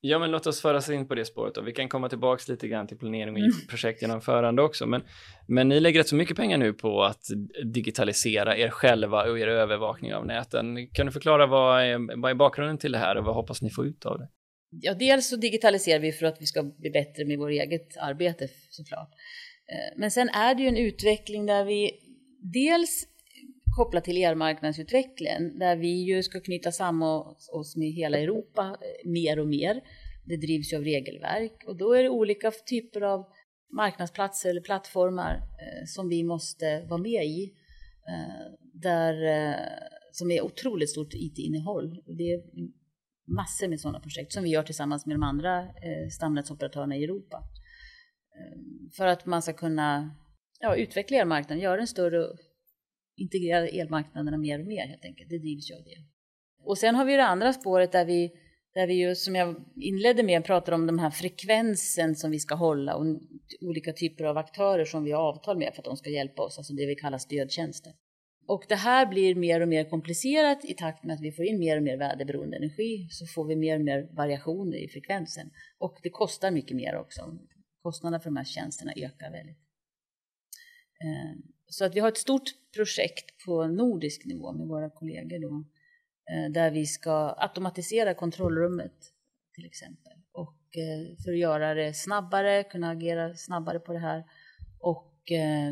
[0.09, 2.49] Ja, men låt oss föra oss in på det spåret och vi kan komma tillbaks
[2.49, 3.53] lite grann till planering och mm.
[3.69, 4.87] projektgenomförande också.
[4.87, 5.03] Men,
[5.47, 7.23] men ni lägger rätt så mycket pengar nu på att
[7.65, 10.89] digitalisera er själva och er övervakning av näten.
[10.93, 13.71] Kan du förklara vad är, vad är bakgrunden till det här och vad hoppas ni
[13.71, 14.29] få ut av det?
[14.71, 18.49] Ja, dels så digitaliserar vi för att vi ska bli bättre med vårt eget arbete
[18.71, 19.11] såklart.
[19.73, 21.91] Eh, men sen är det ju en utveckling där vi
[22.53, 23.07] dels
[23.77, 29.39] kopplat till elmarknadsutvecklingen där vi ju ska knyta samman oss med hela Europa eh, mer
[29.39, 29.81] och mer.
[30.25, 33.25] Det drivs ju av regelverk och då är det olika typer av
[33.73, 37.53] marknadsplatser eller plattformar eh, som vi måste vara med i.
[38.09, 39.15] Eh, där,
[40.13, 42.03] som är otroligt stort IT-innehåll.
[42.19, 42.43] Det är
[43.37, 45.69] massor med sådana projekt som vi gör tillsammans med de andra
[46.11, 47.43] stamnätsoperatörerna i Europa.
[48.97, 50.17] För att man ska kunna
[50.61, 52.29] ja, utveckla elmarknaden, göra den större
[53.17, 55.31] integrera elmarknaderna mer och mer helt enkelt.
[55.31, 55.97] Det drivs ju av det.
[56.65, 58.33] Och sen har vi det andra spåret där vi,
[58.75, 62.55] där vi ju, som jag inledde med, pratar om den här frekvensen som vi ska
[62.55, 63.05] hålla och
[63.61, 66.59] olika typer av aktörer som vi har avtal med för att de ska hjälpa oss,
[66.59, 67.93] alltså det vi kallar stödtjänster.
[68.49, 71.59] Och det här blir mer och mer komplicerat i takt med att vi får in
[71.59, 75.51] mer och mer väderberoende energi så får vi mer och mer variationer i frekvensen.
[75.79, 77.39] Och det kostar mycket mer också.
[77.83, 79.59] Kostnaderna för de här tjänsterna ökar väldigt.
[81.05, 85.39] Eh, Eh, så att vi har ett stort projekt på nordisk nivå med våra kollegor
[85.39, 85.65] då,
[86.35, 88.93] eh, där vi ska automatisera kontrollrummet
[89.55, 90.13] till exempel.
[90.33, 94.25] Och eh, för att göra det snabbare, kunna agera snabbare på det här
[94.81, 95.13] och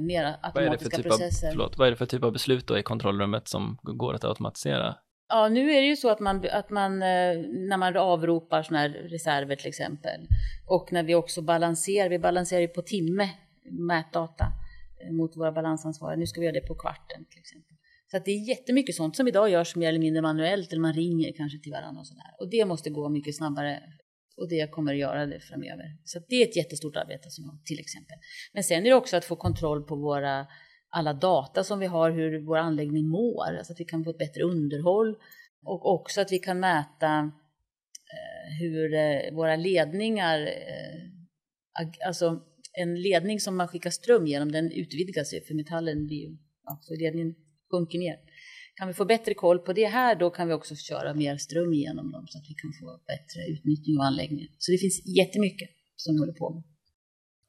[0.01, 1.47] mer automatiska vad processer.
[1.47, 4.25] Av, förlåt, vad är det för typ av beslut då i kontrollrummet som går att
[4.25, 4.97] automatisera?
[5.29, 8.89] Ja, nu är det ju så att man, att man när man avropar sådana här
[8.89, 10.21] reserver till exempel
[10.67, 13.31] och när vi också balanserar, vi balanserar ju på timme
[13.71, 14.53] mätdata
[15.11, 16.19] mot våra balansansvariga.
[16.19, 17.77] Nu ska vi göra det på kvarten till exempel.
[18.11, 20.93] Så att det är jättemycket sånt som idag görs mer eller mindre manuellt eller man
[20.93, 22.31] ringer kanske till varandra och sådär.
[22.39, 23.83] Och det måste gå mycket snabbare
[24.37, 25.85] och det kommer att göra det framöver.
[26.05, 28.17] Så det är ett jättestort arbete som till exempel.
[28.53, 30.47] Men sen är det också att få kontroll på våra
[30.89, 34.19] alla data som vi har, hur vår anläggning mår, alltså att vi kan få ett
[34.19, 35.17] bättre underhåll
[35.65, 37.19] och också att vi kan mäta
[38.15, 42.41] eh, hur eh, våra ledningar, eh, alltså
[42.75, 46.79] en ledning som man skickar ström genom, den utvidgas ju för metallen blir ju, ja,
[46.83, 47.35] så ledningen
[47.71, 48.17] sjunker ner.
[48.75, 51.75] Kan vi få bättre koll på det här, då kan vi också köra mer ström
[51.75, 54.49] genom dem så att vi kan få bättre utnyttjning av anläggningen.
[54.59, 56.63] Så det finns jättemycket som vi håller på med.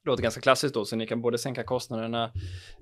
[0.04, 2.32] Det låter ganska klassiskt då, så ni kan både sänka kostnaderna,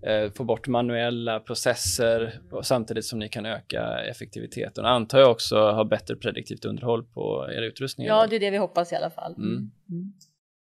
[0.07, 4.85] eh, få bort manuella processer samtidigt som ni kan öka effektiviteten.
[4.85, 8.07] Antar jag också ha bättre prediktivt underhåll på er utrustning?
[8.07, 9.35] Ja, det är det vi hoppas i alla fall.
[9.35, 9.71] Mm.
[9.89, 10.13] Mm.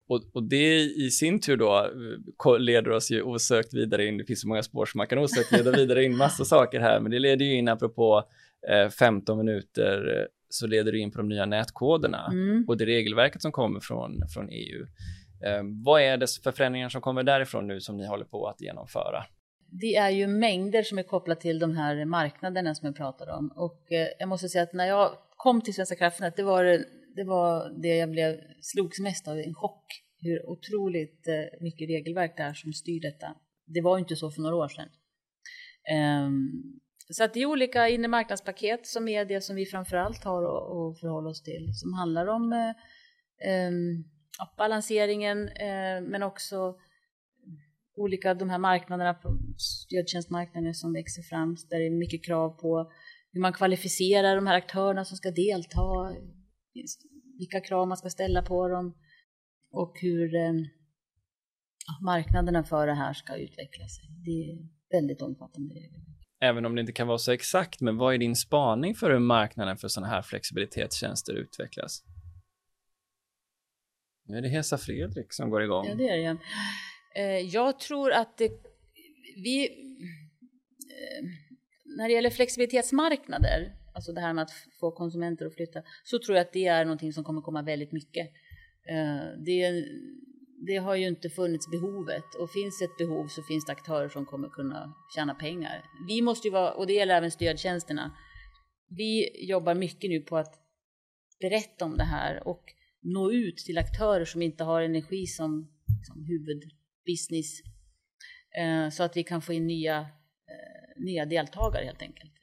[0.07, 1.89] Och, och, det i sin tur då
[2.45, 5.17] eh, leder oss ju osökt vidare in, det finns så många spår som man kan
[5.17, 8.23] osökt leda vidare in massa saker här, men det leder ju in apropå
[8.69, 12.65] eh, 15 minuter eh, så leder det in på de nya nätkoderna mm.
[12.67, 14.85] och det regelverket som kommer från, från EU.
[15.45, 18.61] Eh, vad är det för förändringar som kommer därifrån nu som ni håller på att
[18.61, 19.23] genomföra?
[19.81, 23.51] Det är ju mängder som är kopplat till de här marknaderna som jag pratade om
[23.55, 26.85] och eh, jag måste säga att när jag kom till Svenska kraftnät, det var
[27.15, 29.85] det var det jag blev slogs mest av, en chock.
[30.19, 33.35] Hur otroligt eh, mycket regelverk det är som styr detta.
[33.65, 34.89] Det var inte så för några år sedan.
[36.25, 40.99] Um, så att det är olika inremarknadspaket som är det som vi framförallt har att
[40.99, 41.69] förhålla oss till.
[41.73, 44.03] Som handlar om eh, ehm,
[44.57, 46.75] balanseringen eh, men också
[47.95, 49.15] olika de här marknaderna,
[49.57, 51.55] stödtjänstmarknaden som växer fram.
[51.69, 52.91] Där det är mycket krav på
[53.31, 56.15] hur man kvalificerar de här aktörerna som ska delta
[57.37, 58.97] vilka krav man ska ställa på dem
[59.71, 60.53] och hur eh,
[62.01, 64.05] marknaderna för det här ska utveckla sig.
[64.25, 64.57] Det är
[64.99, 66.01] väldigt omfattande regler.
[66.39, 69.19] Även om det inte kan vara så exakt, men vad är din spaning för hur
[69.19, 72.03] marknaden för sådana här flexibilitetstjänster utvecklas?
[74.25, 75.87] Nu är det Hesa Fredrik som går igång.
[75.87, 76.37] Ja, det är det.
[77.15, 78.51] Eh, jag tror att det,
[79.35, 79.65] vi...
[80.89, 81.25] Eh,
[81.97, 86.37] när det gäller flexibilitetsmarknader alltså det här med att få konsumenter att flytta, så tror
[86.37, 88.31] jag att det är någonting som kommer komma väldigt mycket.
[88.89, 89.85] Eh, det,
[90.67, 94.25] det har ju inte funnits behovet och finns ett behov så finns det aktörer som
[94.25, 95.85] kommer kunna tjäna pengar.
[96.07, 98.17] Vi måste ju vara, och det gäller även stödtjänsterna,
[98.89, 100.59] vi jobbar mycket nu på att
[101.39, 102.63] berätta om det här och
[103.01, 105.71] nå ut till aktörer som inte har energi som,
[106.07, 107.61] som huvudbusiness
[108.57, 112.33] eh, så att vi kan få in nya, eh, nya deltagare helt enkelt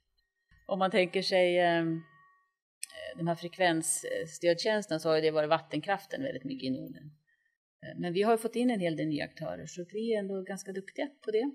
[0.70, 1.84] om man tänker sig eh,
[3.16, 7.10] de här frekvensstödtjänsterna så har det varit vattenkraften väldigt mycket i Norden.
[7.82, 10.42] Eh, men vi har fått in en hel del nya aktörer så vi är ändå
[10.42, 11.50] ganska duktiga på det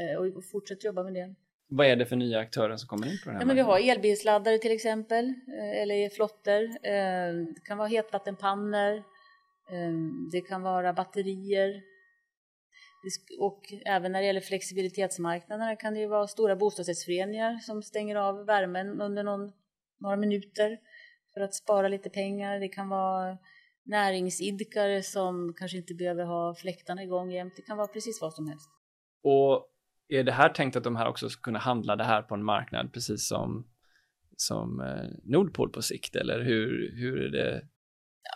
[0.00, 1.34] eh, och fortsätter jobba med det.
[1.68, 3.62] Vad är det för nya aktörer som kommer in på den här ja, men Vi
[3.62, 5.34] har elbilsladdare till exempel,
[5.74, 6.82] eller flottor.
[7.54, 9.02] Det kan vara hetvattenpannor,
[10.32, 11.82] det kan vara batterier,
[13.38, 18.46] och även när det gäller flexibilitetsmarknaderna kan det ju vara stora bostadsrättsföreningar som stänger av
[18.46, 19.52] värmen under någon,
[20.00, 20.78] några minuter
[21.34, 22.60] för att spara lite pengar.
[22.60, 23.38] Det kan vara
[23.84, 27.52] näringsidkare som kanske inte behöver ha fläktarna igång jämt.
[27.56, 28.70] Det kan vara precis vad som helst.
[29.22, 29.70] Och
[30.08, 32.44] är det här tänkt att de här också ska kunna handla det här på en
[32.44, 33.66] marknad precis som,
[34.36, 37.68] som eh, Nordpol på sikt eller hur, hur är det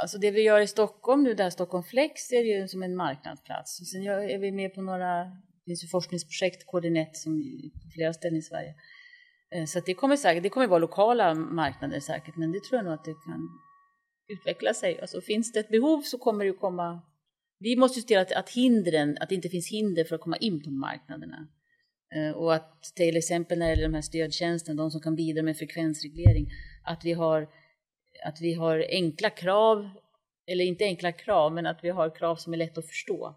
[0.01, 3.81] Alltså det vi gör i Stockholm nu, där Stockholm Flex, är ju som en marknadsplats.
[3.81, 7.43] Och sen är vi med på några, det finns ju forskningsprojekt, Koordinet, som
[7.85, 8.75] på flera ställen i Sverige.
[9.55, 12.85] Eh, så det kommer säkert, det kommer vara lokala marknader säkert, men det tror jag
[12.85, 13.49] nog att det kan
[14.29, 15.01] utveckla sig.
[15.01, 17.03] Alltså finns det ett behov så kommer det ju komma,
[17.59, 20.37] vi måste se till att, att hindren, att det inte finns hinder för att komma
[20.37, 21.49] in på marknaderna.
[22.15, 25.43] Eh, och att till exempel när det gäller de här stödtjänsterna, de som kan bidra
[25.43, 26.47] med frekvensreglering,
[26.85, 27.49] att vi har
[28.25, 29.91] att vi har enkla krav,
[30.47, 33.35] eller inte enkla krav, men att vi har krav som är lätt att förstå.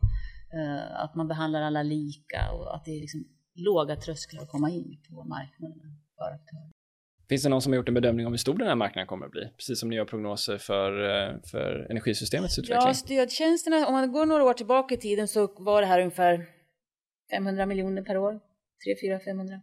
[0.54, 3.24] Eh, att man behandlar alla lika och att det är liksom
[3.56, 6.72] låga trösklar att komma in på marknaden för aktörer.
[7.30, 9.26] Finns det någon som har gjort en bedömning om hur stor den här marknaden kommer
[9.26, 9.50] att bli?
[9.58, 12.88] Precis som ni gör prognoser för, eh, för energisystemets utveckling.
[12.88, 16.46] Ja, stödtjänsterna, om man går några år tillbaka i tiden så var det här ungefär
[17.32, 18.40] 500 miljoner per år.
[18.86, 19.62] 3, 4, 500.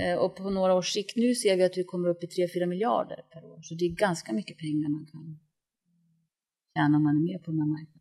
[0.00, 2.66] Eh, och på några års sikt nu ser vi att vi kommer upp i 3-4
[2.66, 3.58] miljarder per år.
[3.62, 5.38] Så det är ganska mycket pengar man kan
[6.76, 7.96] tjäna om man är med på den här marknaden.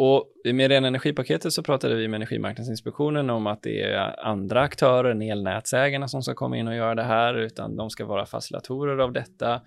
[0.00, 5.10] Och med ren energipaketet så pratade vi med Energimarknadsinspektionen om att det är andra aktörer
[5.10, 8.98] än elnätsägarna som ska komma in och göra det här, utan de ska vara facilitatorer
[8.98, 9.60] av detta.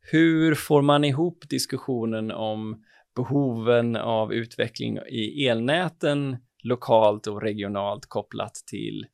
[0.00, 2.82] Hur får man ihop diskussionen om
[3.16, 9.06] behoven av utveckling i elnäten lokalt och regionalt kopplat till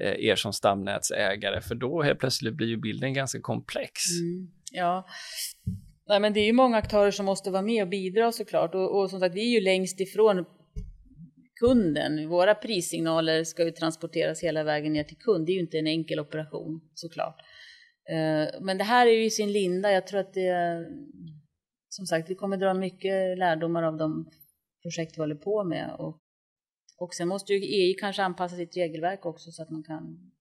[0.00, 1.60] Eh, er som stamnätsägare?
[1.60, 3.92] För då helt plötsligt blir ju bilden ganska komplex.
[4.20, 5.06] Mm, ja,
[6.08, 8.74] Nej, men det är ju många aktörer som måste vara med och bidra såklart.
[8.74, 10.44] Och, och som sagt, vi är ju längst ifrån
[11.60, 12.28] kunden.
[12.28, 15.46] Våra prissignaler ska ju transporteras hela vägen ner till kund.
[15.46, 17.36] Det är ju inte en enkel operation såklart.
[18.10, 19.92] Eh, men det här är ju i sin linda.
[19.92, 20.84] Jag tror att det,
[21.88, 24.30] som sagt, vi kommer dra mycket lärdomar av de
[24.82, 25.96] projekt vi håller på med.
[25.98, 26.21] Och,
[27.02, 30.32] och sen måste ju EU kanske anpassa sitt regelverk också så att man kan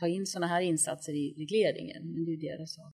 [0.00, 2.12] ta in sådana här insatser i regleringen.
[2.12, 2.94] Men det är ju deras sak.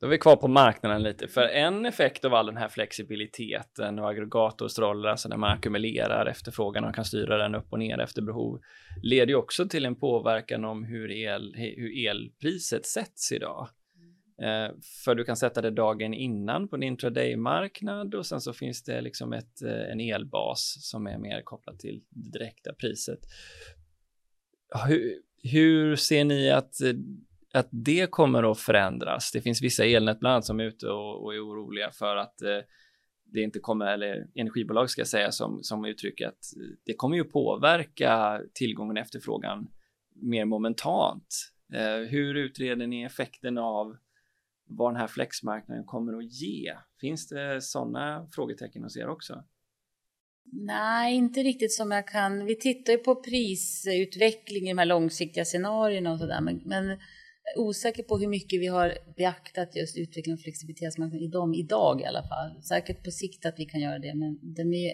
[0.00, 3.98] Då är vi kvar på marknaden lite, för en effekt av all den här flexibiliteten
[3.98, 8.22] och aggregatorsrollen, alltså när man ackumulerar efterfrågan och kan styra den upp och ner efter
[8.22, 8.60] behov,
[9.02, 13.68] leder ju också till en påverkan om hur, el, hur elpriset sätts idag.
[14.42, 14.70] Eh,
[15.04, 19.00] för du kan sätta det dagen innan på en intraday-marknad och sen så finns det
[19.00, 23.20] liksom ett, eh, en elbas som är mer kopplad till det direkta priset.
[24.86, 26.92] Hur, hur ser ni att eh,
[27.54, 29.32] att det kommer att förändras.
[29.32, 32.42] Det finns vissa elnät bland annat som är ute och, och är oroliga för att
[32.42, 32.58] eh,
[33.24, 36.44] det inte kommer, eller energibolag ska jag säga som, som uttrycker att
[36.84, 39.68] det kommer ju påverka tillgången och efterfrågan
[40.14, 41.52] mer momentant.
[41.72, 43.96] Eh, hur utreder ni effekten av
[44.76, 46.74] vad den här flexmarknaden kommer att ge?
[47.00, 49.44] Finns det sådana frågetecken hos er också?
[50.52, 52.44] Nej, inte riktigt som jag kan.
[52.44, 56.98] Vi tittar ju på prisutveckling i de här långsiktiga scenarierna och sådär, men, men
[57.56, 62.04] osäker på hur mycket vi har beaktat just utveckling av flexibilitetsmarknaden i dem idag i
[62.04, 62.62] alla fall.
[62.62, 64.92] Säkert på sikt att vi kan göra det, men den är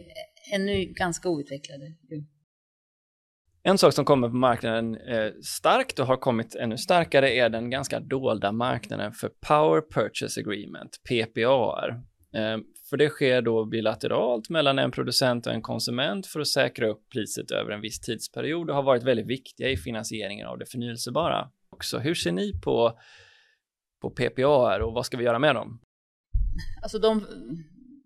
[0.55, 1.95] ännu ganska outvecklade.
[3.69, 7.71] En sak som kommer på marknaden eh, starkt och har kommit ännu starkare är den
[7.71, 11.89] ganska dolda marknaden för Power Purchase Agreement, PPAR.
[12.35, 12.59] Eh,
[12.91, 17.09] för det sker då bilateralt mellan en producent och en konsument för att säkra upp
[17.13, 21.51] priset över en viss tidsperiod och har varit väldigt viktiga i finansieringen av det förnyelsebara
[21.71, 21.99] också.
[21.99, 22.99] Hur ser ni på,
[24.03, 25.81] på PPA och vad ska vi göra med dem?
[26.83, 27.27] Alltså de,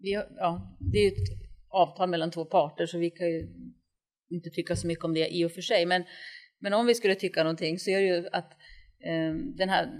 [0.00, 1.28] vi, ja, det är ju ett
[1.68, 3.48] avtal mellan två parter så vi kan ju
[4.32, 5.86] inte tycka så mycket om det i och för sig.
[5.86, 6.04] Men,
[6.58, 8.52] men om vi skulle tycka någonting så är det ju att
[9.04, 9.90] eh, den här,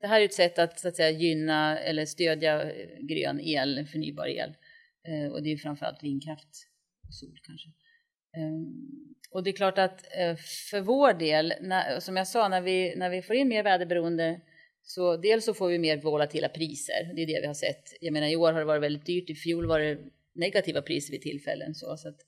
[0.00, 3.86] det här är ett sätt att, så att säga, gynna eller stödja eh, grön el,
[3.86, 4.54] förnybar el.
[5.08, 6.68] Eh, och det är framförallt vindkraft
[7.08, 7.68] och sol kanske.
[8.36, 10.36] Ehm, och det är klart att eh,
[10.70, 14.40] för vår del, när, som jag sa, när vi, när vi får in mer väderberoende
[14.82, 17.12] så dels så får vi mer volatila priser.
[17.14, 17.96] Det är det vi har sett.
[18.00, 19.30] Jag menar i år har det varit väldigt dyrt.
[19.30, 19.98] I fjol var det
[20.34, 21.74] negativa priser vid tillfällen.
[21.74, 22.18] Så, så att,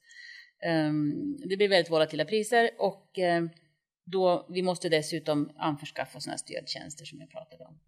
[0.64, 3.50] Ehm, det blir väldigt volatila priser och ehm,
[4.04, 7.80] då vi måste dessutom anförskaffa sådana här stödtjänster som jag pratade om.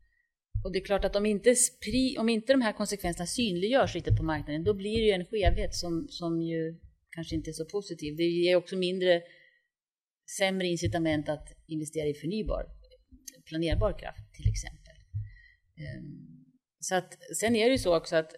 [0.64, 1.54] Och det är klart att om inte,
[2.18, 5.74] om inte de här konsekvenserna synliggörs riktigt på marknaden, då blir det ju en skevhet
[5.74, 8.16] som, som ju kanske inte är så positiv.
[8.16, 9.22] Det ger också mindre,
[10.38, 12.66] sämre incitament att investera i förnybar,
[13.44, 14.96] planerbar kraft till exempel.
[15.76, 16.44] Ehm,
[16.80, 18.32] så att, sen är det ju så också att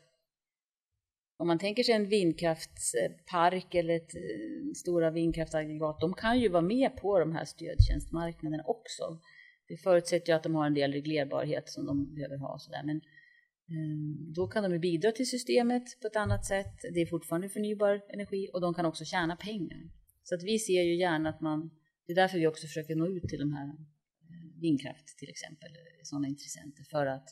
[1.40, 6.62] om man tänker sig en vindkraftspark eller ett eh, stora vindkraftsaggregat, de kan ju vara
[6.62, 9.20] med på de här stödtjänstmarknaderna också.
[9.68, 12.58] Det förutsätter ju att de har en del reglerbarhet som de behöver ha.
[12.58, 12.82] Sådär.
[12.84, 16.74] Men eh, då kan de bidra till systemet på ett annat sätt.
[16.94, 19.90] Det är fortfarande förnybar energi och de kan också tjäna pengar.
[20.22, 21.70] Så att vi ser ju gärna att man,
[22.06, 25.70] det är därför vi också försöker nå ut till de här eh, vindkraft till exempel,
[26.02, 27.28] sådana intressenter för att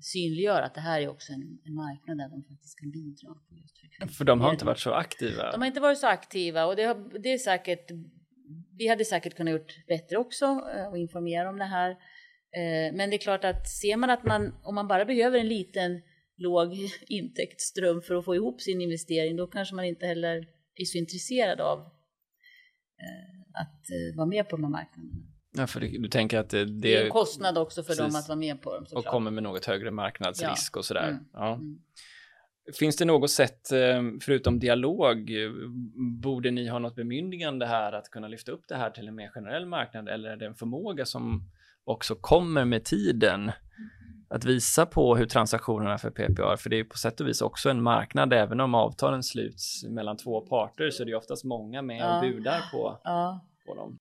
[0.00, 3.28] synliggöra att det här är också en, en marknad där de faktiskt kan bidra.
[3.50, 5.50] Just för, för de har inte varit så aktiva?
[5.50, 7.90] De har inte varit så aktiva och det, har, det är säkert,
[8.78, 10.44] vi hade säkert kunnat gjort bättre också
[10.76, 11.90] eh, och informera om det här.
[11.90, 15.48] Eh, men det är klart att ser man att man, om man bara behöver en
[15.48, 16.02] liten
[16.36, 16.74] låg
[17.08, 20.36] intäktsström för att få ihop sin investering, då kanske man inte heller
[20.74, 25.30] är så intresserad av eh, att eh, vara med på de här marknaderna.
[25.52, 28.12] Ja, för du, tänker att det, det, är en kostnad också för precis.
[28.12, 28.86] dem att vara med på dem.
[28.92, 30.78] Och kommer med något högre marknadsrisk ja.
[30.78, 31.08] och sådär.
[31.08, 31.24] Mm.
[31.32, 31.54] Ja.
[31.54, 31.78] Mm.
[32.78, 35.30] Finns det något sätt, eh, förutom dialog,
[36.22, 39.30] borde ni ha något bemyndigande här att kunna lyfta upp det här till en mer
[39.34, 41.50] generell marknad eller är det en förmåga som
[41.84, 43.52] också kommer med tiden?
[44.28, 47.70] Att visa på hur transaktionerna för PPR, för det är på sätt och vis också
[47.70, 52.14] en marknad, även om avtalen sluts mellan två parter så det är oftast många med
[52.14, 53.46] och budar på, ja.
[53.66, 53.98] på dem.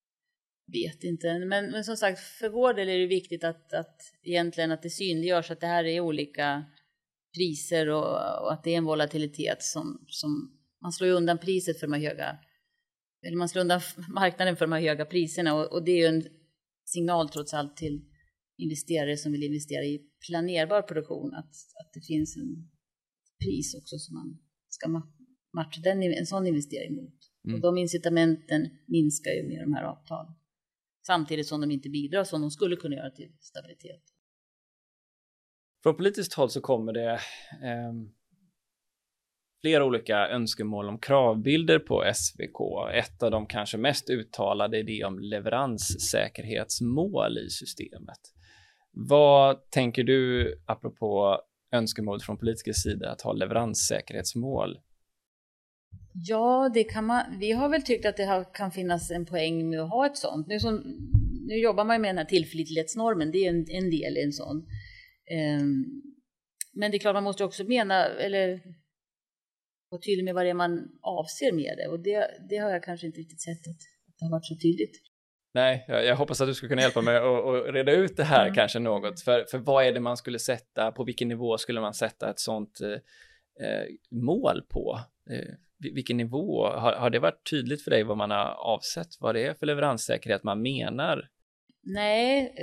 [0.72, 4.72] Vet inte, men, men som sagt för vår del är det viktigt att, att egentligen
[4.72, 6.66] att det synliggörs att det här är olika
[7.38, 11.88] priser och, och, att det är en volatilitet som, som man slår undan priset för
[11.88, 12.38] de här höga,
[13.28, 13.82] eller man slår undan
[14.14, 16.24] marknaden för de här höga priserna och, och det är ju en
[16.86, 18.06] signal trots allt till
[18.58, 22.70] investerare som vill investera i planerbar produktion att, att det finns en
[23.44, 24.40] pris också som man
[24.70, 24.90] ska
[25.54, 27.20] matcha den, en sån investering mot.
[27.48, 27.56] Mm.
[27.56, 30.34] Och de incitamenten minskar ju med de här avtalen.
[31.10, 34.04] Samtidigt som de inte bidrar som de skulle kunna göra till stabilitet.
[35.84, 37.12] Från politiskt håll så kommer det
[37.64, 37.94] eh,
[39.62, 42.90] flera olika önskemål om kravbilder på SVK.
[42.94, 48.20] Ett av de kanske mest uttalade är det om leveranssäkerhetsmål i systemet.
[48.92, 51.42] Vad tänker du apropå
[51.72, 54.80] önskemål från politiska sida att ha leveranssäkerhetsmål?
[56.28, 57.40] Ja, det kan man.
[57.40, 60.48] Vi har väl tyckt att det kan finnas en poäng med att ha ett sånt.
[60.48, 60.84] Nu, som,
[61.48, 64.58] nu jobbar man med den här tillförlitlighetsnormen, det är en, en del i en sån.
[65.60, 66.02] Um,
[66.74, 68.62] men det är klart, man måste också mena, eller
[69.90, 71.88] vara tydlig med vad det är man avser med det.
[71.88, 74.56] Och det, det har jag kanske inte riktigt sett att, att det har varit så
[74.56, 75.02] tydligt.
[75.54, 78.44] Nej, jag, jag hoppas att du ska kunna hjälpa mig att reda ut det här
[78.44, 78.56] mm.
[78.56, 79.22] kanske något.
[79.22, 82.40] För, för vad är det man skulle sätta, på vilken nivå skulle man sätta ett
[82.40, 82.92] sånt eh,
[83.68, 85.00] eh mål på?
[85.30, 86.68] Eh, vilken nivå?
[86.68, 89.08] Har, har det varit tydligt för dig vad man har avsett?
[89.20, 91.30] Vad det är för leveranssäkerhet man menar?
[91.84, 92.54] Nej,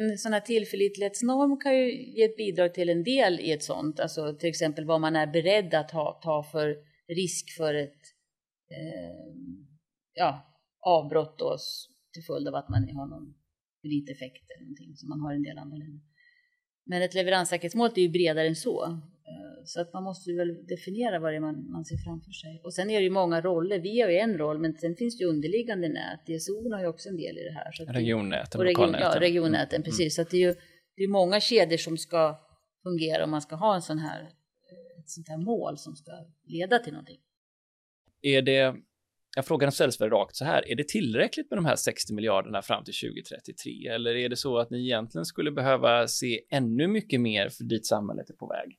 [0.00, 4.00] en sån här tillförlitlighetsnorm kan ju ge ett bidrag till en del i ett sånt.
[4.00, 6.76] Alltså till exempel vad man är beredd att ha, ta för
[7.14, 8.00] risk för ett
[8.70, 9.34] eh,
[10.14, 10.46] ja,
[10.80, 11.56] avbrott då,
[12.12, 13.34] till följd av att man har någon
[13.84, 16.00] eliteffekt eller någonting som man har i en del andra länder.
[16.84, 19.00] Men ett leveranssäkerhetsmål är ju bredare än så.
[19.30, 22.60] Eh, så att man måste väl definiera vad det är man, man ser framför sig.
[22.64, 23.78] Och sen är det ju många roller.
[23.78, 26.26] Vi har ju en roll, men sen finns det ju underliggande nät.
[26.26, 27.72] DSO har ju också en del i det här.
[27.72, 29.84] Så regionnäten, och region, Ja, regionnäten, mm.
[29.84, 30.14] precis.
[30.14, 30.54] Så att det är ju
[30.96, 32.40] det är många kedjor som ska
[32.82, 34.22] fungera om man ska ha en sån här,
[34.98, 36.12] ett sånt här mål som ska
[36.44, 37.18] leda till någonting.
[38.22, 38.74] Är det
[39.36, 40.70] Ja, frågan ställs väl rakt så här.
[40.70, 43.88] Är det tillräckligt med de här 60 miljarderna fram till 2033?
[43.88, 47.86] Eller är det så att ni egentligen skulle behöva se ännu mycket mer för dit
[47.86, 48.78] samhället är på väg?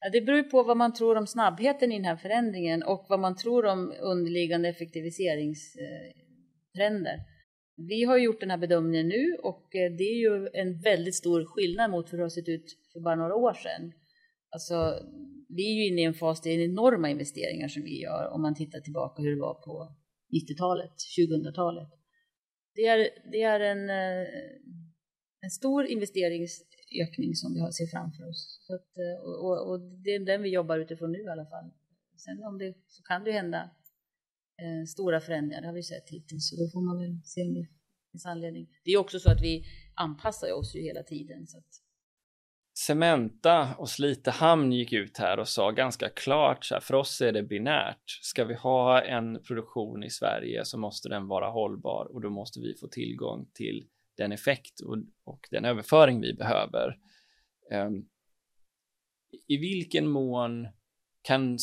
[0.00, 3.20] Ja, det beror på vad man tror om snabbheten i den här förändringen och vad
[3.20, 7.20] man tror om underliggande effektiviseringstrender.
[7.76, 11.44] Vi har gjort den här bedömningen nu och eh, det är ju en väldigt stor
[11.44, 13.92] skillnad mot hur det har sett ut för bara några år sedan.
[14.50, 15.00] Alltså,
[15.48, 18.42] vi är ju inne i en fas, det är enorma investeringar som vi gör om
[18.42, 19.96] man tittar tillbaka hur det var på
[20.32, 21.88] 90-talet, 2000-talet.
[22.74, 24.28] Det är, det är en, eh,
[25.40, 25.86] en stor
[26.92, 28.60] ökning som vi ser framför oss.
[28.66, 31.70] Så att, eh, och, och, det är den vi jobbar utifrån nu i alla fall.
[32.16, 33.70] Sen om det, så kan det hända
[34.62, 37.54] eh, stora förändringar, det har vi sett hittills, så då får man väl se om
[37.54, 37.66] det
[38.12, 38.68] finns anledning.
[38.84, 39.64] Det är också så att vi
[39.94, 41.46] anpassar oss ju hela tiden.
[41.46, 41.82] Så att,
[42.78, 47.20] Cementa och Slite hamn gick ut här och sa ganska klart så här, för oss
[47.20, 48.10] är det binärt.
[48.22, 52.60] Ska vi ha en produktion i Sverige så måste den vara hållbar och då måste
[52.60, 56.98] vi få tillgång till den effekt och, och den överföring vi behöver.
[57.72, 58.08] Um,
[59.46, 60.68] I vilken mån
[61.22, 61.58] kan,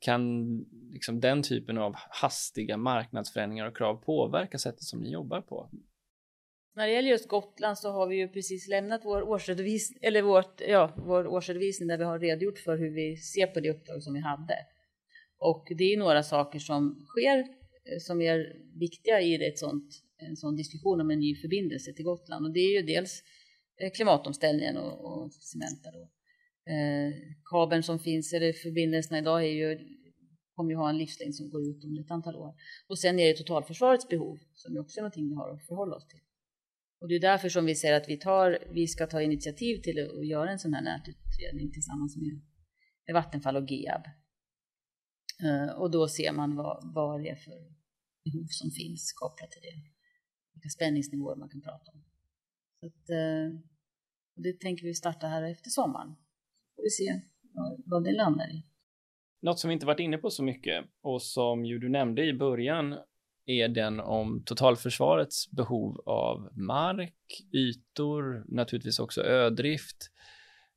[0.00, 0.56] kan
[0.92, 5.70] liksom den typen av hastiga marknadsförändringar och krav påverka sättet som ni jobbar på?
[6.74, 10.60] När det gäller just Gotland så har vi ju precis lämnat vår årsredovisning, eller vårt,
[10.60, 14.14] ja, vår årsredovisning där vi har redogjort för hur vi ser på det uppdrag som
[14.14, 14.56] vi hade.
[15.38, 20.36] Och det är några saker som sker eh, som är viktiga i ett sådant en
[20.36, 22.46] sån diskussion om en ny förbindelse till Gotland.
[22.46, 23.22] Och det är ju dels
[23.80, 26.02] eh, klimatomställningen och, och Cementa då.
[26.72, 27.12] Eh,
[27.50, 29.78] kabeln som finns, eller förbindelserna idag, är ju,
[30.54, 32.54] kommer ju ha en livslängd som går ut om ett antal år.
[32.88, 36.08] Och sen är det totalförsvarets behov som också är någonting vi har att förhålla oss
[36.08, 36.20] till.
[37.00, 39.98] Och det är därför som vi säger att vi, tar, vi ska ta initiativ till
[39.98, 42.40] att göra en sån här nätutredning tillsammans med,
[43.06, 44.04] med Vattenfall och GEAB.
[45.44, 47.58] Eh, och då ser man vad, vad det är för
[48.24, 49.76] behov som finns kopplat till det.
[50.54, 52.04] Vilka spänningsnivåer man kan prata om.
[52.80, 53.58] Så att, eh,
[54.36, 56.14] och det tänker vi starta här efter sommaren.
[56.68, 57.20] Så får vi se
[57.84, 58.66] vad, det landar i.
[59.42, 62.34] Något som vi inte varit inne på så mycket och som ju du nämnde i
[62.34, 62.98] början
[63.46, 70.10] är den om totalförsvarets behov av mark, ytor, naturligtvis också ödrift.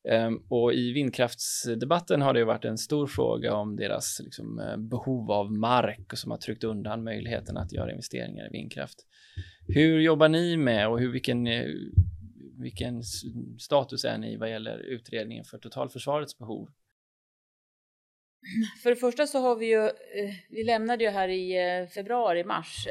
[0.10, 5.32] Ehm, och i vindkraftsdebatten har det varit en stor fråga om deras liksom, eh, behov
[5.32, 9.06] av mark som har tryckt undan möjligheten att göra investeringar i vindkraft.
[9.68, 11.66] Hur jobbar ni med och hur, vilken, eh,
[12.60, 13.04] vilken
[13.60, 16.70] status är ni vad gäller utredningen för totalförsvarets behov?
[18.84, 22.44] För det första så har vi ju, eh, vi lämnade ju här i eh, februari,
[22.44, 22.88] mars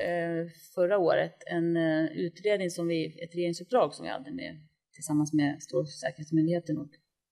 [0.74, 1.76] förra året en
[2.08, 4.60] utredning som vi, ett regeringsuppdrag som vi hade med
[4.94, 6.90] tillsammans med Strålsäkerhetsmyndigheten och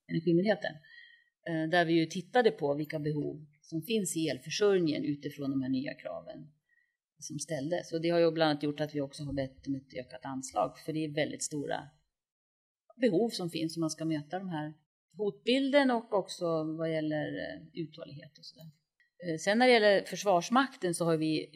[0.09, 0.73] Energimyndigheten.
[1.71, 5.95] Där vi ju tittade på vilka behov som finns i elförsörjningen utifrån de här nya
[5.95, 6.49] kraven
[7.23, 7.93] som ställdes.
[7.93, 10.25] Och det har ju bland annat gjort att vi också har bett om ett ökat
[10.25, 11.89] anslag, för det är väldigt stora
[12.97, 14.75] behov som finns om man ska möta de här
[15.17, 18.71] hotbilden och också vad gäller eh, uthållighet och sådär.
[19.27, 21.49] Eh, sen när det gäller Försvarsmakten så har vi eh,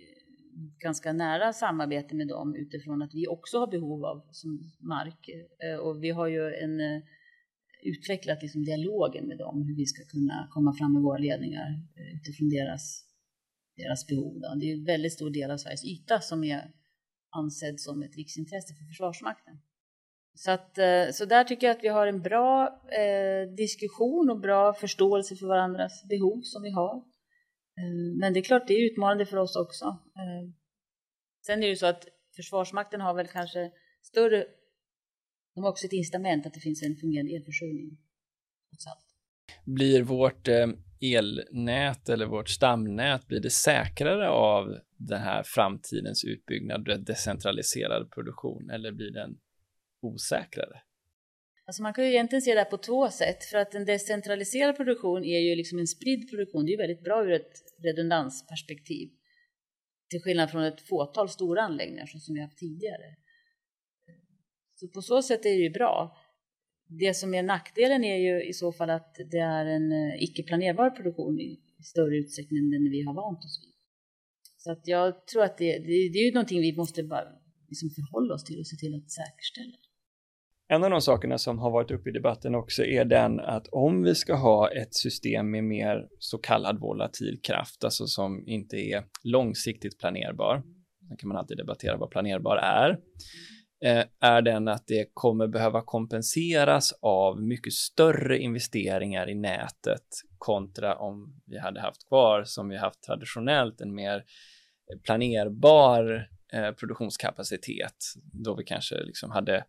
[0.79, 4.23] ganska nära samarbete med dem utifrån att vi också har behov av
[4.81, 5.31] mark
[5.83, 7.03] och vi har ju en
[7.83, 11.69] utvecklat liksom dialogen med dem hur vi ska kunna komma fram med våra ledningar
[12.15, 13.05] utifrån deras,
[13.77, 14.41] deras behov.
[14.41, 14.55] Då.
[14.61, 16.73] Det är en väldigt stor del av Sveriges yta som är
[17.37, 19.59] ansedd som ett riksintresse för Försvarsmakten.
[20.35, 24.41] Så, att, eh, så där tycker jag att vi har en bra eh, diskussion och
[24.41, 26.97] bra förståelse för varandras behov som vi har.
[27.79, 29.85] Eh, men det är klart, det är utmanande för oss också.
[29.85, 30.51] Eh,
[31.47, 33.73] sen är det ju så att Försvarsmakten har väl kanske
[34.03, 34.47] större,
[35.55, 37.99] de har också ett incitament att det finns en fungerande elförsörjning.
[39.65, 40.67] Blir vårt eh,
[41.01, 48.93] elnät eller vårt stamnät, blir det säkrare av den här framtidens utbyggnad, decentraliserad produktion, eller
[48.93, 49.39] blir den
[50.03, 50.81] osäkrare?
[51.67, 53.45] Alltså man kan ju egentligen se det här på två sätt.
[53.45, 56.65] För att en decentraliserad produktion är ju liksom en spridd produktion.
[56.65, 59.11] Det är ju väldigt bra ur ett redundansperspektiv.
[60.11, 63.17] Till skillnad från ett fåtal stora anläggningar som vi haft tidigare.
[64.75, 66.17] Så på så sätt är det ju bra.
[66.89, 70.43] Det som är nackdelen är ju i så fall att det är en eh, icke
[70.43, 73.75] planerbar produktion i större utsträckning än den vi har vant oss vid.
[74.57, 77.29] Så att jag tror att det, det, det är ju någonting vi måste bara
[77.69, 79.77] liksom förhålla oss till och se till att säkerställa.
[80.69, 84.03] En av de sakerna som har varit uppe i debatten också är den att om
[84.03, 89.05] vi ska ha ett system med mer så kallad volatil kraft, alltså som inte är
[89.23, 90.63] långsiktigt planerbar,
[91.11, 92.99] då kan man alltid debattera vad planerbar är,
[93.85, 100.07] Eh, är den att det kommer behöva kompenseras av mycket större investeringar i nätet
[100.39, 104.25] kontra om vi hade haft kvar, som vi haft traditionellt, en mer
[105.05, 107.97] planerbar eh, produktionskapacitet,
[108.33, 109.65] då vi kanske liksom hade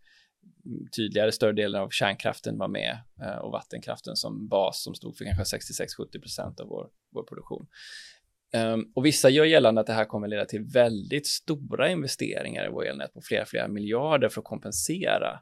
[0.95, 5.26] tydligare större delen av kärnkraften var med eh, och vattenkraften som bas som stod för
[5.26, 7.68] kanske 66-70 procent av vår, vår produktion.
[8.56, 12.70] Um, och vissa gör gällande att det här kommer leda till väldigt stora investeringar i
[12.70, 15.39] vår elnät på flera, flera miljarder för att kompensera.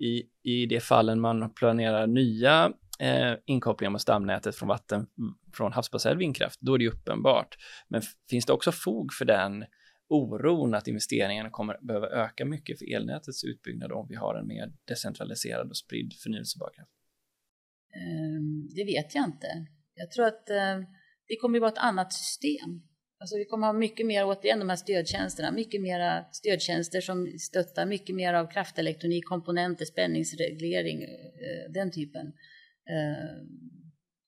[0.00, 5.72] I, i de fallen man planerar nya eh, inkopplingar mot stamnätet från vatten mm, från
[5.72, 7.56] havsbaserad vindkraft, då är det uppenbart.
[7.88, 9.64] Men finns det också fog för den
[10.08, 14.72] oron att investeringarna kommer behöva öka mycket för elnätets utbyggnad om vi har en mer
[14.84, 16.90] decentraliserad och spridd förnyelsebar kraft?
[17.96, 19.46] Um, det vet jag inte.
[19.94, 20.78] Jag tror att eh,
[21.28, 22.82] det kommer ju vara ett annat system.
[23.20, 27.86] Alltså vi kommer ha mycket mer, återigen de här stödtjänsterna, mycket mera stödtjänster som stöttar
[27.86, 32.26] mycket mer av kraftelektronik, komponenter, spänningsreglering, eh, den typen.
[32.90, 33.46] Eh,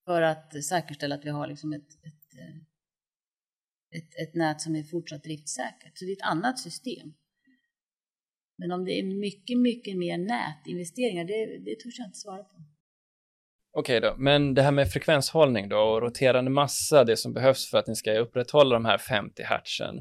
[0.05, 2.61] för att säkerställa att vi har liksom ett, ett eh,
[3.91, 5.99] ett, ett nät som är fortsatt driftsäkert.
[5.99, 7.15] Så det är ett annat system.
[8.59, 12.65] Men om det är mycket, mycket mer nätinvesteringar, det, det törs jag inte svara på.
[13.73, 17.71] Okej okay då, men det här med frekvenshållning då och roterande massa, det som behövs
[17.71, 20.01] för att ni ska upprätthålla de här 50 hertzen.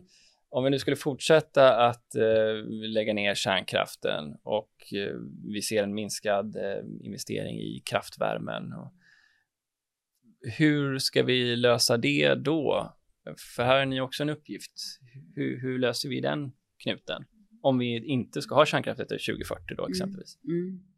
[0.50, 5.16] Om vi nu skulle fortsätta att eh, lägga ner kärnkraften och eh,
[5.54, 8.74] vi ser en minskad eh, investering i kraftvärmen.
[8.74, 8.94] Och
[10.58, 12.96] hur ska vi lösa det då?
[13.56, 14.72] För här har ni också en uppgift.
[15.36, 16.52] Hur, hur, löser vi den
[16.84, 17.26] knuten?
[17.62, 19.92] Om vi inte ska ha kärnkraft efter 2040 då mm.
[19.92, 20.38] exempelvis.
[20.44, 20.60] Mm.
[20.60, 20.89] Mm.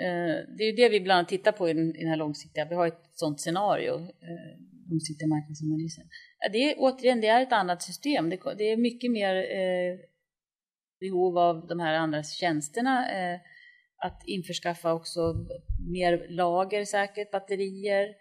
[0.00, 2.86] Eh, det är det vi bland annat tittar på i den, här långsiktiga, vi har
[2.86, 4.54] ett sådant scenario, eh,
[4.90, 6.04] långsiktiga marknadsanalysen.
[6.52, 8.30] Det är återigen, det är ett annat system.
[8.30, 9.98] Det, är mycket mer eh,
[11.00, 13.06] behov av de här andra tjänsterna.
[13.96, 15.34] Att införskaffa också
[15.92, 18.14] mer lager säkert, batterier,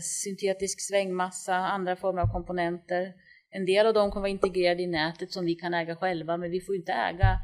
[0.00, 3.14] syntetisk svängmassa, andra former av komponenter.
[3.50, 6.50] En del av dem kommer vara integrerade i nätet som vi kan äga själva, men
[6.50, 7.38] vi får inte äga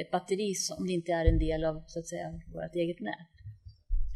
[0.00, 3.38] ett batteri om det inte är en del av så att säga, vårt eget nät.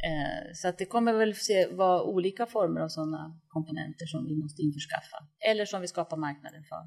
[0.04, 4.36] Eh, så att det kommer väl se, vara olika former av sådana komponenter som vi
[4.36, 5.16] måste införskaffa,
[5.50, 6.78] eller som vi skapar marknaden för.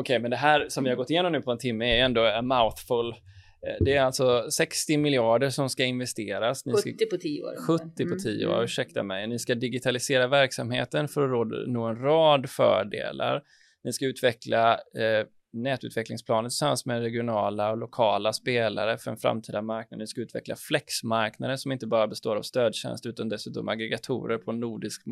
[0.00, 2.24] okay, men det här som vi har gått igenom nu på en timme är ändå
[2.24, 3.08] en mouthful.
[3.08, 6.66] Eh, det är alltså 60 miljarder som ska investeras.
[6.66, 7.66] Ni 70 på 10 år.
[7.66, 8.64] 70 på 10 år, mm.
[8.64, 9.26] ursäkta mig.
[9.26, 13.42] Ni ska digitalisera verksamheten för att nå en rad fördelar.
[13.84, 20.00] Ni ska utveckla eh, nätutvecklingsplaner tillsammans med regionala och lokala spelare för en framtida marknad.
[20.00, 25.02] Vi ska utveckla flexmarknader som inte bara består av stödtjänster utan dessutom aggregatorer på nordisk.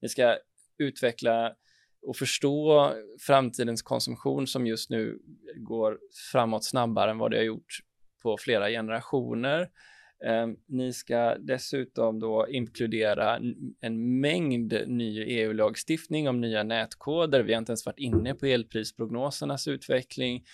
[0.00, 0.36] Vi ska
[0.78, 1.52] utveckla
[2.02, 2.92] och förstå
[3.26, 5.18] framtidens konsumtion som just nu
[5.56, 5.98] går
[6.32, 7.78] framåt snabbare än vad det har gjort
[8.22, 9.68] på flera generationer.
[10.24, 13.40] Ehm, ni ska dessutom då inkludera
[13.80, 17.42] en mängd ny EU-lagstiftning om nya nätkoder.
[17.42, 20.44] Vi har inte ens varit inne på elprisprognosernas utveckling.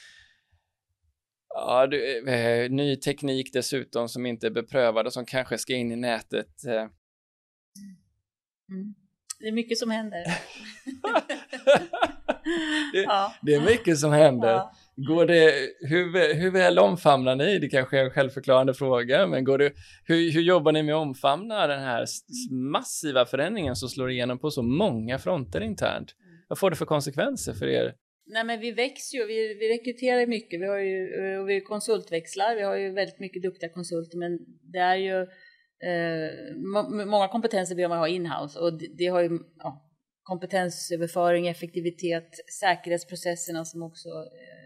[1.49, 5.93] Ja, du, eh, ny teknik dessutom som inte är beprövad och som kanske ska in
[5.93, 6.65] i nätet.
[6.65, 6.89] Eh.
[8.71, 8.95] Mm.
[9.39, 10.25] Det är mycket som händer.
[12.93, 13.35] det, ja.
[13.43, 14.53] det, är mycket som händer.
[14.53, 14.75] Ja.
[14.97, 17.59] Går det, hur, hur väl omfamnar ni?
[17.59, 19.73] Det kanske är en självförklarande fråga, men går det,
[20.05, 22.07] hur, hur jobbar ni med att omfamna den här
[22.51, 26.15] massiva förändringen som slår igenom på så många fronter internt?
[26.49, 27.95] Vad får det för konsekvenser för er?
[28.27, 32.57] Nej, men vi växer ju, vi, vi rekryterar mycket, vi har ju och vi konsultväxlar,
[32.57, 34.39] vi har ju väldigt mycket duktiga konsulter, men
[34.73, 35.21] det är ju
[35.91, 39.91] eh, många kompetenser behöver man ha inhouse och det, det har ju ja,
[40.23, 42.31] kompetensöverföring, effektivitet,
[42.61, 44.64] säkerhetsprocesserna som också eh,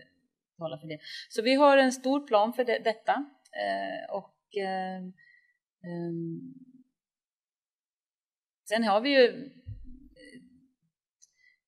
[0.59, 0.98] eh, för det.
[1.28, 3.12] Så vi har en stor plan för det, detta
[3.52, 4.98] eh, och eh,
[5.84, 6.54] ehm,
[8.68, 9.50] sen har vi ju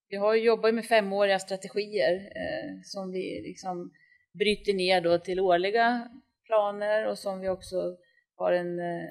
[0.09, 3.93] vi har jobbat med femåriga strategier eh, som vi liksom
[4.33, 6.11] bryter ner då till årliga
[6.47, 7.97] planer och som vi också
[8.37, 9.09] har en eh,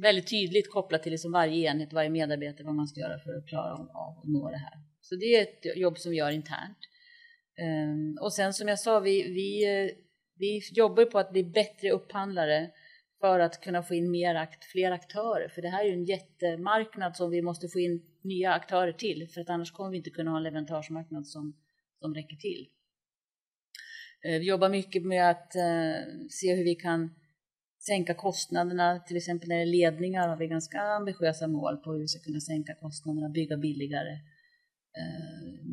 [0.00, 3.48] väldigt tydligt kopplat till liksom varje enhet, varje medarbetare, vad man ska göra för att
[3.48, 4.72] klara av att nå det här.
[5.00, 6.78] Så det är ett jobb som vi gör internt.
[7.58, 9.90] Ehm, och sen som jag sa, vi, vi, eh,
[10.38, 12.70] vi jobbar på att bli bättre upphandlare
[13.20, 15.48] för att kunna få in mer fler aktörer.
[15.48, 19.28] För det här är ju en jättemarknad som vi måste få in nya aktörer till,
[19.34, 21.56] för att annars kommer vi inte kunna ha en leverantörsmarknad som,
[22.00, 22.68] som räcker till.
[24.24, 27.10] Eh, vi jobbar mycket med att eh, se hur vi kan
[27.86, 32.00] sänka kostnaderna, till exempel när det är ledningar har vi ganska ambitiösa mål på hur
[32.00, 34.18] vi ska kunna sänka kostnaderna, bygga billigare,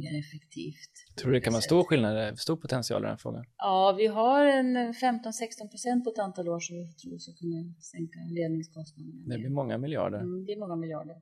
[0.02, 0.94] mer effektivt.
[1.18, 3.46] Tror du det kan vara stor skillnad, stor potential i den frågan?
[3.58, 7.74] Ja, vi har en 15-16 procent på ett antal år som vi tror ska kunna
[7.94, 9.22] sänka ledningskostnaderna.
[9.26, 10.20] Det blir många miljarder.
[10.20, 11.16] Mm, det är många miljarder.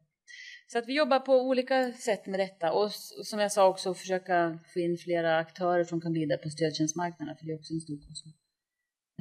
[0.68, 2.91] Så att vi jobbar på olika sätt med detta och
[3.30, 7.45] som jag sa också försöka få in flera aktörer som kan bidra på stödtjänstmarknaden för
[7.45, 8.34] det är också en stor kostnad.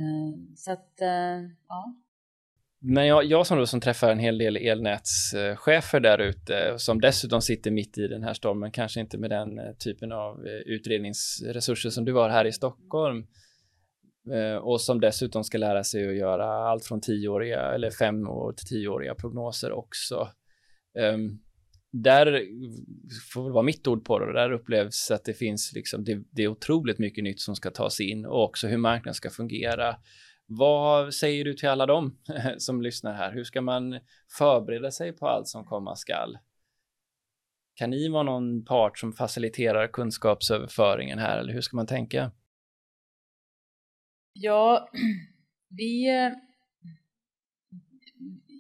[0.01, 1.95] Eh, så att, eh, ja.
[2.85, 7.43] Men jag, jag som, då, som träffar en hel del elnätschefer där ute, som dessutom
[7.43, 11.91] sitter mitt i den här stormen, kanske inte med den eh, typen av eh, utredningsresurser
[11.91, 13.27] som du har här i Stockholm,
[14.33, 18.53] eh, och som dessutom ska lära sig att göra allt från tioåriga eller fem år
[18.53, 20.29] till tioåriga prognoser också.
[20.99, 21.41] Um,
[21.93, 22.43] där
[23.33, 26.43] får väl vara mitt ord på det, där upplevs att det finns liksom, det, det
[26.43, 29.97] är otroligt mycket nytt som ska tas in och också hur marknaden ska fungera.
[30.47, 32.19] Vad säger du till alla dem
[32.59, 33.33] som lyssnar här?
[33.33, 34.01] Hur ska man
[34.39, 36.39] förbereda sig på allt som komma skall?
[37.75, 42.33] Kan ni vara någon part som faciliterar kunskapsöverföringen här eller hur ska man tänka?
[44.33, 44.91] Ja,
[45.69, 46.33] vi eh,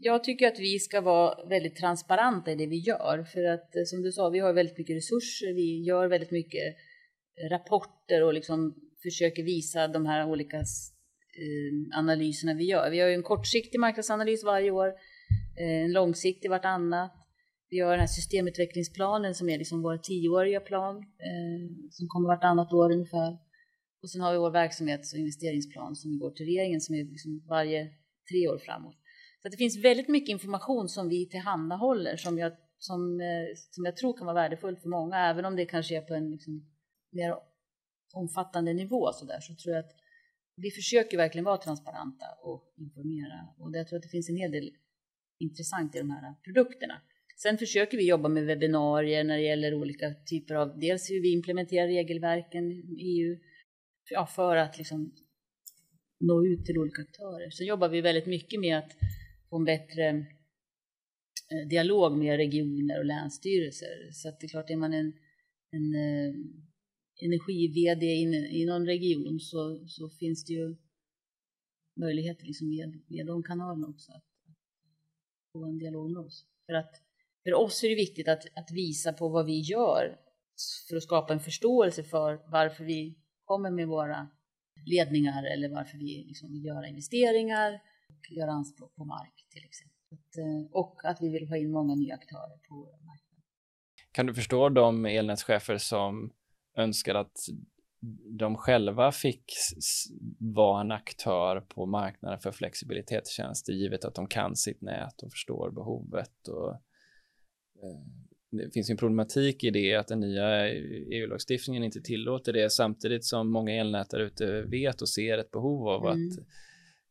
[0.05, 3.25] jag tycker att vi ska vara väldigt transparenta i det vi gör.
[3.25, 6.77] För att eh, som du sa, vi har väldigt mycket resurser, vi gör väldigt mycket
[7.51, 10.65] rapporter och liksom försöker visa de här olika
[11.35, 12.91] Eh, analyserna vi gör.
[12.91, 14.89] Vi har ju en kortsiktig marknadsanalys varje år,
[15.61, 17.13] eh, en långsiktig vartannat.
[17.71, 22.73] Vi har den här systemutvecklingsplanen som är liksom vår tioåriga plan eh, som kommer vartannat
[22.73, 23.39] år ungefär.
[24.03, 27.45] Och sen har vi vår verksamhets och investeringsplan som går till regeringen som är liksom
[27.49, 27.91] varje
[28.31, 28.97] tre år framåt.
[29.43, 33.21] Så det finns väldigt mycket information som vi tillhandahåller som jag, som,
[33.71, 36.31] som jag tror kan vara värdefullt för många, även om det kanske är på en
[36.31, 36.67] liksom
[37.13, 37.35] mer
[38.15, 39.93] omfattande nivå så, där, så tror jag att
[40.57, 44.51] vi försöker verkligen vara transparenta och informera och jag tror att det finns en hel
[44.51, 44.71] del
[45.39, 47.03] intressant i de här produkterna.
[47.43, 51.33] Sen försöker vi jobba med webbinarier när det gäller olika typer av, dels hur vi
[51.33, 53.39] implementerar regelverken i EU,
[54.11, 55.13] ja, för att liksom
[56.21, 57.51] nå ut till olika aktörer.
[57.51, 58.93] Så jobbar vi väldigt mycket med att
[59.51, 60.09] få en bättre
[61.53, 64.11] eh, dialog med regioner och länsstyrelser.
[64.13, 65.13] Så att det är klart, är man en,
[65.71, 66.35] en eh,
[67.25, 68.07] energi-VD
[68.51, 70.77] i någon region så, så finns det ju
[72.01, 72.69] möjligheter liksom
[73.09, 74.25] via de kanalerna också att,
[75.53, 76.47] få en dialog med oss.
[76.67, 77.03] För att
[77.45, 80.19] för oss är det viktigt att, att visa på vad vi gör
[80.89, 84.29] för att skapa en förståelse för varför vi kommer med våra
[84.87, 89.99] ledningar eller varför vi liksom vill göra investeringar och göra anspråk på mark till exempel.
[90.13, 93.43] Att, eh, och att vi vill ha in många nya aktörer på marknaden.
[94.13, 96.33] Kan du förstå de elnätschefer som
[96.77, 97.37] önskar att
[98.39, 99.53] de själva fick
[100.39, 105.71] vara en aktör på marknaden för flexibilitetstjänster givet att de kan sitt nät och förstår
[105.71, 106.49] behovet.
[106.49, 108.01] Och, eh,
[108.51, 113.53] det finns en problematik i det att den nya EU-lagstiftningen inte tillåter det samtidigt som
[113.53, 116.29] många elnätare ute vet och ser ett behov av mm.
[116.29, 116.47] att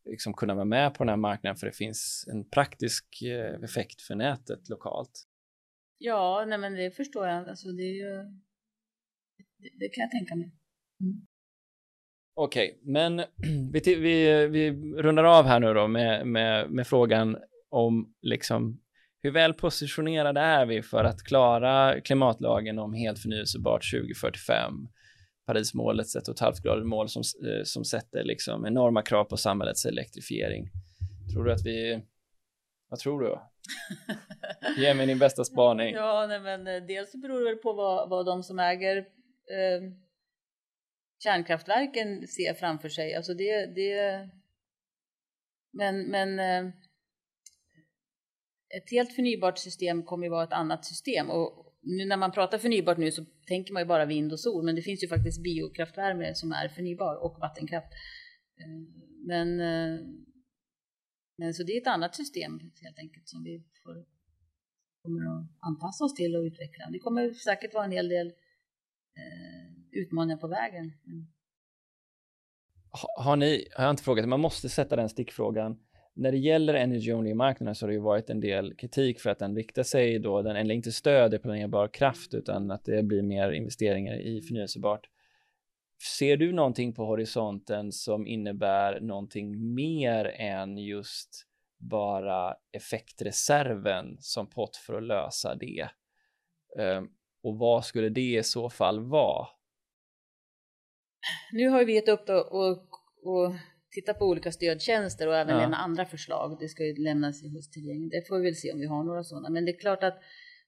[0.04, 4.02] liksom kunna vara med på den här marknaden för det finns en praktisk eh, effekt
[4.02, 5.26] för nätet lokalt.
[5.98, 7.48] Ja, nej men det förstår jag.
[7.48, 8.40] Alltså det, är ju,
[9.78, 10.52] det, kan jag tänka mig.
[11.00, 11.26] Mm.
[12.34, 13.16] Okej, okay, men
[13.72, 14.70] vi, vi, vi
[15.02, 17.36] rundar av här nu då med, med, med frågan
[17.70, 18.82] om liksom
[19.22, 24.88] hur väl positionerade är vi för att klara klimatlagen om helt förnyelsebart 2045?
[25.46, 29.36] Parismålet, ett och ett halvt grader mål som, eh, som sätter liksom enorma krav på
[29.36, 30.70] samhällets elektrifiering.
[31.32, 32.02] Tror du att vi,
[32.88, 33.38] vad tror du?
[34.82, 35.94] Ge mig din bästa spaning.
[35.94, 39.04] Ja, nej, men eh, dels beror det väl på vad, vad de som äger
[39.50, 39.92] eh,
[41.22, 43.14] kärnkraftverken ser framför sig.
[43.14, 44.30] Alltså det, det
[45.72, 46.72] men, men eh,
[48.76, 52.58] ett helt förnybart system kommer ju vara ett annat system och nu när man pratar
[52.58, 55.42] förnybart nu så tänker man ju bara vind och sol, men det finns ju faktiskt
[55.42, 57.88] biokraftvärme som är förnybar och vattenkraft.
[58.64, 58.86] Ehm,
[59.26, 60.24] men, ehm,
[61.38, 63.94] men så det är ett annat system helt enkelt som vi får,
[65.02, 66.90] kommer att anpassa oss till och utveckla.
[66.92, 68.32] Det kommer säkert vara en hel del
[69.16, 70.92] Eh, utmaningar på vägen.
[73.18, 75.78] Har ni, har jag inte frågat, man måste sätta den stickfrågan
[76.14, 79.38] när det gäller energy only-marknaden så har det ju varit en del kritik för att
[79.38, 83.52] den riktar sig då, den eller inte stöder planerbar kraft utan att det blir mer
[83.52, 85.08] investeringar i förnyelsebart.
[86.18, 91.46] Ser du någonting på horisonten som innebär någonting mer än just
[91.78, 95.88] bara effektreserven som pott för att lösa det?
[96.78, 97.08] Ehm,
[97.42, 99.46] och vad skulle det i så fall vara?
[101.52, 102.28] Nu har vi gett upp
[103.22, 103.54] och
[103.90, 105.60] titta på olika stödtjänster och även ja.
[105.60, 106.56] lämna andra förslag.
[106.60, 108.08] Det ska ju lämnas i höstregeringen.
[108.08, 109.50] Det får vi väl se om vi har några sådana.
[109.50, 110.18] Men det är klart att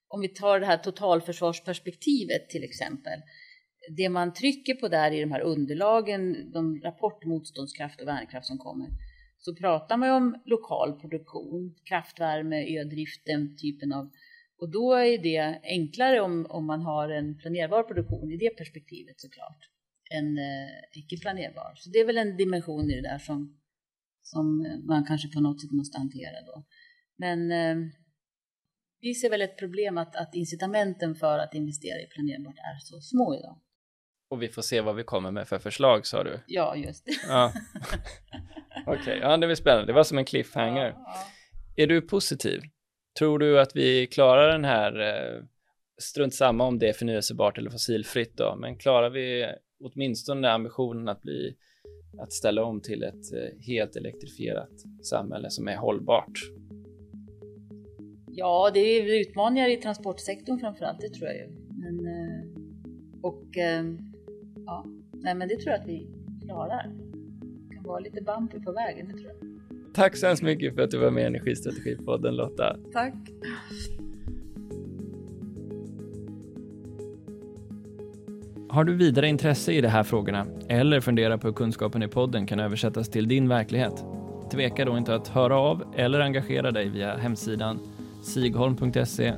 [0.08, 3.20] om vi tar det här totalförsvarsperspektivet till exempel.
[3.96, 8.58] Det man trycker på där i de här underlagen, de rapport motståndskraft och värnkraft som
[8.58, 8.88] kommer,
[9.38, 14.10] så pratar man ju om lokal produktion, kraftvärme, ödrift, den typen av
[14.64, 19.20] och då är det enklare om, om man har en planerbar produktion i det perspektivet
[19.20, 19.58] såklart
[20.10, 21.72] en eh, icke planerbar.
[21.76, 23.60] Så det är väl en dimension i det där som,
[24.22, 26.64] som man kanske på något sätt måste hantera då.
[27.16, 27.76] Men eh,
[29.00, 33.00] vi ser väl ett problem att, att incitamenten för att investera i planerbart är så
[33.00, 33.60] små idag.
[34.30, 36.40] Och vi får se vad vi kommer med för förslag sa du?
[36.46, 37.12] Ja, just det.
[37.28, 37.52] Ja.
[38.86, 39.18] Okej, okay.
[39.18, 39.86] ja det blir spännande.
[39.86, 40.86] Det var som en cliffhanger.
[40.86, 41.02] Ja,
[41.76, 41.82] ja.
[41.82, 42.60] Är du positiv?
[43.18, 45.42] Tror du att vi klarar den här, eh,
[45.98, 49.46] strunt samma om det är förnyelsebart eller fossilfritt då, men klarar vi
[49.80, 51.56] åtminstone ambitionen att bli
[52.18, 54.70] att ställa om till ett eh, helt elektrifierat
[55.02, 56.40] samhälle som är hållbart.
[58.30, 61.48] Ja, det är utmaningar i transportsektorn framför allt, det tror jag ju.
[61.68, 62.44] Men, eh,
[63.22, 63.44] och
[64.66, 66.08] ja, nej, men det tror jag att vi
[66.44, 66.92] klarar.
[67.68, 69.53] Det kan vara lite bumpy på vägen, det tror jag.
[69.94, 72.76] Tack så hemskt mycket för att du var med i Energistrategipodden Lotta.
[72.92, 73.14] Tack.
[78.68, 82.46] Har du vidare intresse i de här frågorna eller funderar på hur kunskapen i podden
[82.46, 84.04] kan översättas till din verklighet?
[84.52, 87.78] Tveka då inte att höra av eller engagera dig via hemsidan
[88.22, 89.34] sigholm.se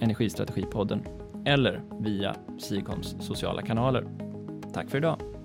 [0.00, 1.02] energistrategipodden
[1.46, 4.06] eller via Sigholms sociala kanaler.
[4.74, 5.35] Tack för idag!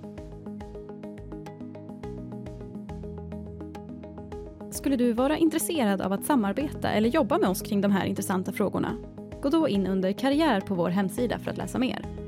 [4.82, 8.52] Skulle du vara intresserad av att samarbeta eller jobba med oss kring de här intressanta
[8.52, 8.98] frågorna?
[9.42, 12.21] Gå då in under karriär på vår hemsida för att läsa mer.